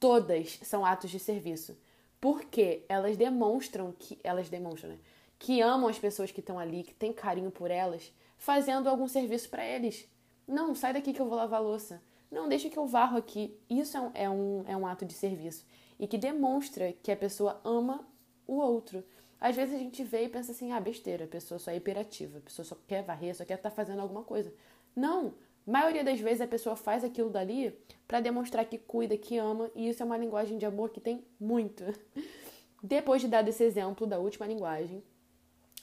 todas 0.03 0.59
são 0.63 0.85
atos 0.85 1.09
de 1.09 1.17
serviço. 1.17 1.77
Porque 2.19 2.83
elas 2.89 3.15
demonstram 3.15 3.93
que 3.97 4.19
elas 4.21 4.49
demonstram, 4.49 4.91
né? 4.91 4.99
Que 5.39 5.61
amam 5.61 5.87
as 5.87 5.97
pessoas 5.97 6.29
que 6.29 6.41
estão 6.41 6.59
ali, 6.59 6.83
que 6.83 6.93
têm 6.93 7.13
carinho 7.13 7.49
por 7.49 7.71
elas, 7.71 8.11
fazendo 8.37 8.89
algum 8.89 9.07
serviço 9.07 9.49
para 9.49 9.65
eles. 9.65 10.05
Não, 10.45 10.75
sai 10.75 10.91
daqui 10.91 11.13
que 11.13 11.21
eu 11.21 11.25
vou 11.25 11.37
lavar 11.37 11.63
louça. 11.63 12.01
Não, 12.29 12.49
deixa 12.49 12.69
que 12.69 12.77
eu 12.77 12.85
varro 12.85 13.17
aqui. 13.17 13.57
Isso 13.69 13.95
é 13.95 14.01
um, 14.01 14.11
é 14.13 14.29
um, 14.29 14.63
é 14.67 14.75
um 14.75 14.85
ato 14.85 15.05
de 15.05 15.13
serviço. 15.13 15.65
E 15.97 16.05
que 16.05 16.17
demonstra 16.17 16.91
que 17.01 17.09
a 17.09 17.15
pessoa 17.15 17.61
ama 17.63 18.05
o 18.45 18.55
outro. 18.55 19.05
Às 19.39 19.55
vezes 19.55 19.73
a 19.73 19.77
gente 19.77 20.03
vê 20.03 20.25
e 20.25 20.29
pensa 20.29 20.51
assim, 20.51 20.73
ah, 20.73 20.81
besteira, 20.81 21.23
a 21.23 21.29
pessoa 21.29 21.59
só 21.59 21.71
é 21.71 21.77
hiperativa, 21.77 22.39
a 22.39 22.41
pessoa 22.41 22.65
só 22.65 22.77
quer 22.85 23.03
varrer, 23.03 23.33
só 23.33 23.45
quer 23.45 23.53
estar 23.53 23.69
tá 23.69 23.75
fazendo 23.75 24.01
alguma 24.01 24.23
coisa. 24.23 24.53
Não! 24.93 25.33
Maioria 25.65 26.03
das 26.03 26.19
vezes 26.19 26.41
a 26.41 26.47
pessoa 26.47 26.75
faz 26.75 27.03
aquilo 27.03 27.29
dali 27.29 27.73
para 28.07 28.19
demonstrar 28.19 28.65
que 28.65 28.77
cuida, 28.77 29.17
que 29.17 29.37
ama, 29.37 29.71
e 29.75 29.89
isso 29.89 30.03
é 30.03 30.05
uma 30.05 30.17
linguagem 30.17 30.57
de 30.57 30.65
amor 30.65 30.89
que 30.89 30.99
tem 30.99 31.23
muito. 31.39 31.83
Depois 32.83 33.21
de 33.21 33.27
dar 33.27 33.47
esse 33.47 33.63
exemplo 33.63 34.05
da 34.05 34.19
última 34.19 34.45
linguagem, 34.45 35.01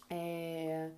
é... 0.09 0.91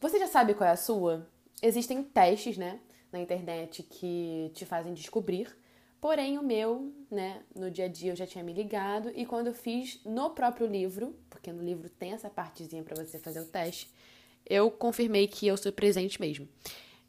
você 0.00 0.18
já 0.18 0.28
sabe 0.28 0.54
qual 0.54 0.68
é 0.68 0.72
a 0.72 0.76
sua? 0.76 1.26
Existem 1.60 2.02
testes, 2.04 2.56
né? 2.56 2.80
na 3.14 3.20
internet 3.20 3.82
que 3.82 4.50
te 4.54 4.66
fazem 4.66 4.92
descobrir. 4.92 5.56
Porém, 6.00 6.36
o 6.36 6.42
meu, 6.42 6.92
né, 7.10 7.42
no 7.54 7.70
dia 7.70 7.86
a 7.86 7.88
dia 7.88 8.12
eu 8.12 8.16
já 8.16 8.26
tinha 8.26 8.44
me 8.44 8.52
ligado 8.52 9.10
e 9.14 9.24
quando 9.24 9.46
eu 9.46 9.54
fiz 9.54 10.00
no 10.04 10.30
próprio 10.30 10.66
livro, 10.66 11.16
porque 11.30 11.50
no 11.50 11.62
livro 11.62 11.88
tem 11.88 12.12
essa 12.12 12.28
partezinha 12.28 12.82
para 12.82 13.02
você 13.02 13.18
fazer 13.18 13.40
o 13.40 13.46
teste, 13.46 13.90
eu 14.44 14.70
confirmei 14.70 15.26
que 15.26 15.46
eu 15.46 15.56
sou 15.56 15.72
presente 15.72 16.20
mesmo. 16.20 16.46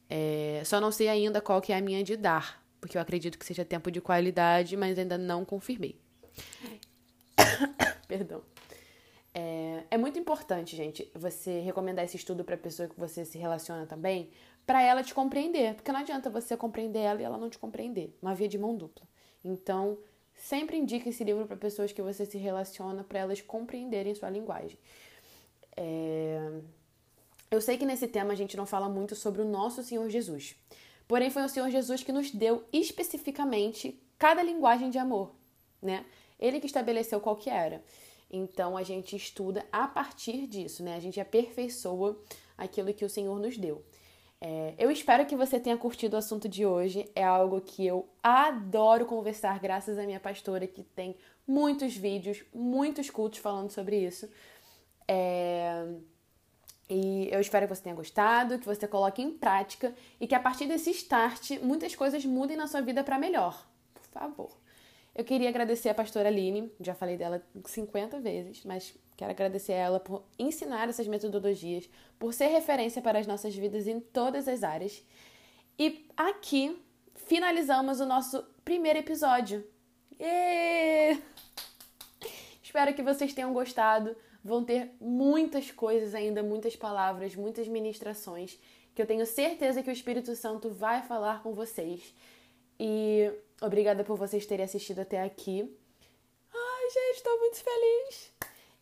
É, 0.10 0.62
só 0.66 0.80
não 0.80 0.92
sei 0.92 1.10
ainda 1.10 1.42
qual 1.42 1.62
que 1.62 1.74
é 1.74 1.78
a 1.78 1.82
minha 1.82 2.04
de 2.04 2.16
dar, 2.16 2.64
porque 2.80 2.98
eu 2.98 3.02
acredito 3.02 3.38
que 3.38 3.46
seja 3.46 3.66
tempo 3.66 3.90
de 3.90 4.02
qualidade, 4.02 4.78
mas 4.78 4.98
ainda 4.98 5.18
não 5.18 5.44
confirmei. 5.44 6.00
Perdão. 8.08 8.44
É, 9.34 9.84
é, 9.92 9.98
muito 9.98 10.18
importante, 10.18 10.78
gente, 10.78 11.12
você 11.14 11.60
recomendar 11.60 12.06
esse 12.06 12.16
estudo 12.16 12.46
para 12.46 12.56
a 12.56 12.58
pessoa 12.58 12.88
que 12.88 12.98
você 12.98 13.26
se 13.26 13.38
relaciona 13.38 13.86
também, 13.86 14.30
para 14.66 14.82
ela 14.82 15.04
te 15.04 15.14
compreender, 15.14 15.76
porque 15.76 15.92
não 15.92 16.00
adianta 16.00 16.30
você 16.30 16.56
compreender 16.56 17.00
ela 17.00 17.22
e 17.22 17.26
ela 17.26 17.38
não 17.38 17.50
te 17.50 17.60
compreender, 17.60 18.18
uma 18.22 18.34
via 18.34 18.48
de 18.48 18.58
mão 18.58 18.76
dupla. 18.76 19.06
Então, 19.44 19.98
sempre 20.34 20.78
indique 20.78 21.10
esse 21.10 21.24
livro 21.24 21.46
para 21.46 21.58
pessoas 21.58 21.92
que 21.92 22.02
você 22.02 22.26
se 22.26 22.38
relaciona, 22.38 23.04
para 23.04 23.20
elas 23.20 23.42
compreenderem 23.42 24.16
sua 24.16 24.30
linguagem. 24.30 24.80
É... 25.76 26.62
Eu 27.50 27.62
sei 27.62 27.78
que 27.78 27.86
nesse 27.86 28.08
tema 28.08 28.34
a 28.34 28.36
gente 28.36 28.58
não 28.58 28.66
fala 28.66 28.90
muito 28.90 29.16
sobre 29.16 29.42
o 29.42 29.46
nosso 29.46 29.84
Senhor 29.84 30.10
Jesus, 30.10 30.56
porém 31.08 31.30
foi 31.30 31.44
o 31.44 31.50
Senhor 31.50 31.70
Jesus 31.70 32.04
que 32.04 32.12
nos 32.12 32.32
deu 32.32 32.64
especificamente 32.74 34.02
cada 34.18 34.42
linguagem 34.42 34.90
de 34.90 34.98
amor, 34.98 35.36
né? 35.82 36.06
Ele 36.40 36.60
que 36.60 36.66
estabeleceu 36.66 37.20
qual 37.20 37.36
que 37.36 37.50
era. 37.50 37.84
Então 38.30 38.76
a 38.76 38.84
gente 38.84 39.16
estuda 39.16 39.66
a 39.72 39.88
partir 39.88 40.48
disso, 40.48 40.84
né? 40.84 40.96
A 40.96 41.00
gente 41.00 41.20
aperfeiçoa 41.20 42.20
aquilo 42.58 42.94
que 42.94 43.06
o 43.06 43.10
Senhor 43.10 43.40
nos 43.40 43.58
deu. 43.58 43.84
É, 44.42 44.76
eu 44.78 44.92
espero 44.92 45.26
que 45.26 45.36
você 45.36 45.60
tenha 45.60 45.78
curtido 45.78 46.16
o 46.16 46.18
assunto 46.18 46.48
de 46.50 46.66
hoje. 46.66 47.10
É 47.16 47.24
algo 47.24 47.62
que 47.62 47.86
eu 47.86 48.08
adoro 48.22 49.06
conversar, 49.06 49.60
graças 49.60 49.98
à 49.98 50.06
minha 50.06 50.20
pastora, 50.20 50.68
que 50.68 50.84
tem 50.84 51.16
muitos 51.48 51.96
vídeos, 51.96 52.44
muitos 52.54 53.10
cultos 53.10 53.40
falando 53.40 53.72
sobre 53.72 53.98
isso. 53.98 54.30
É... 55.08 55.88
E 56.90 57.28
eu 57.32 57.40
espero 57.40 57.68
que 57.68 57.76
você 57.76 57.82
tenha 57.82 57.96
gostado, 57.96 58.60
que 58.60 58.66
você 58.66 58.88
coloque 58.88 59.22
em 59.22 59.32
prática 59.32 59.94
e 60.20 60.28
que 60.28 60.36
a 60.36 60.40
partir 60.40 60.68
desse 60.68 60.92
start 60.92 61.60
muitas 61.62 61.96
coisas 61.96 62.24
mudem 62.26 62.56
na 62.56 62.68
sua 62.68 62.82
vida 62.82 63.04
para 63.04 63.18
melhor. 63.18 63.68
Por 63.94 64.06
favor. 64.08 64.66
Eu 65.16 65.24
queria 65.24 65.48
agradecer 65.50 65.88
a 65.90 65.94
pastora 65.94 66.28
Aline, 66.28 66.70
já 66.80 66.94
falei 66.94 67.16
dela 67.16 67.42
50 67.66 68.20
vezes, 68.20 68.66
mas 68.66 68.94
quero 69.16 69.32
agradecer 69.32 69.72
a 69.72 69.78
ela 69.78 70.00
por 70.00 70.24
ensinar 70.38 70.90
essas 70.90 71.08
metodologias, 71.08 71.90
por 72.20 72.34
ser 72.34 72.48
referência 72.48 73.02
para 73.02 73.18
as 73.18 73.26
nossas 73.26 73.56
vidas 73.56 73.88
em 73.88 74.00
todas 74.00 74.48
as 74.48 74.62
áreas. 74.62 75.02
E 75.80 76.06
aqui 76.18 76.84
finalizamos 77.16 78.02
o 78.02 78.06
nosso 78.06 78.44
primeiro 78.64 79.00
episódio. 79.00 79.66
E... 80.20 81.18
Espero 82.62 82.94
que 82.94 83.02
vocês 83.02 83.34
tenham 83.34 83.54
gostado. 83.54 84.18
Vão 84.46 84.64
ter 84.64 84.92
muitas 85.02 85.72
coisas 85.72 86.16
ainda, 86.16 86.42
muitas 86.42 86.76
palavras, 86.76 87.36
muitas 87.36 87.68
ministrações 87.68 88.58
que 88.94 89.02
eu 89.02 89.06
tenho 89.06 89.26
certeza 89.26 89.84
que 89.84 89.90
o 89.90 89.94
Espírito 89.94 90.34
Santo 90.38 90.70
vai 90.70 91.02
falar 91.02 91.44
com 91.44 91.54
vocês. 91.54 92.16
E 92.80 93.30
Obrigada 93.62 94.04
por 94.04 94.18
vocês 94.18 94.46
terem 94.46 94.66
assistido 94.66 95.00
até 95.00 95.22
aqui. 95.22 95.62
Ai, 96.54 96.90
gente, 96.90 97.18
estou 97.18 97.40
muito 97.40 97.58
feliz. 97.58 98.32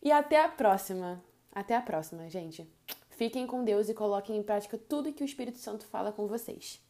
E 0.02 0.10
até 0.10 0.40
a 0.40 0.48
próxima. 0.48 1.22
Até 1.52 1.76
a 1.76 1.80
próxima, 1.80 2.28
gente. 2.28 2.68
Fiquem 3.10 3.46
com 3.46 3.64
Deus 3.64 3.88
e 3.88 3.94
coloquem 3.94 4.36
em 4.36 4.42
prática 4.42 4.76
tudo 4.76 5.12
que 5.12 5.22
o 5.22 5.24
Espírito 5.24 5.58
Santo 5.58 5.86
fala 5.86 6.10
com 6.10 6.26
vocês. 6.26 6.82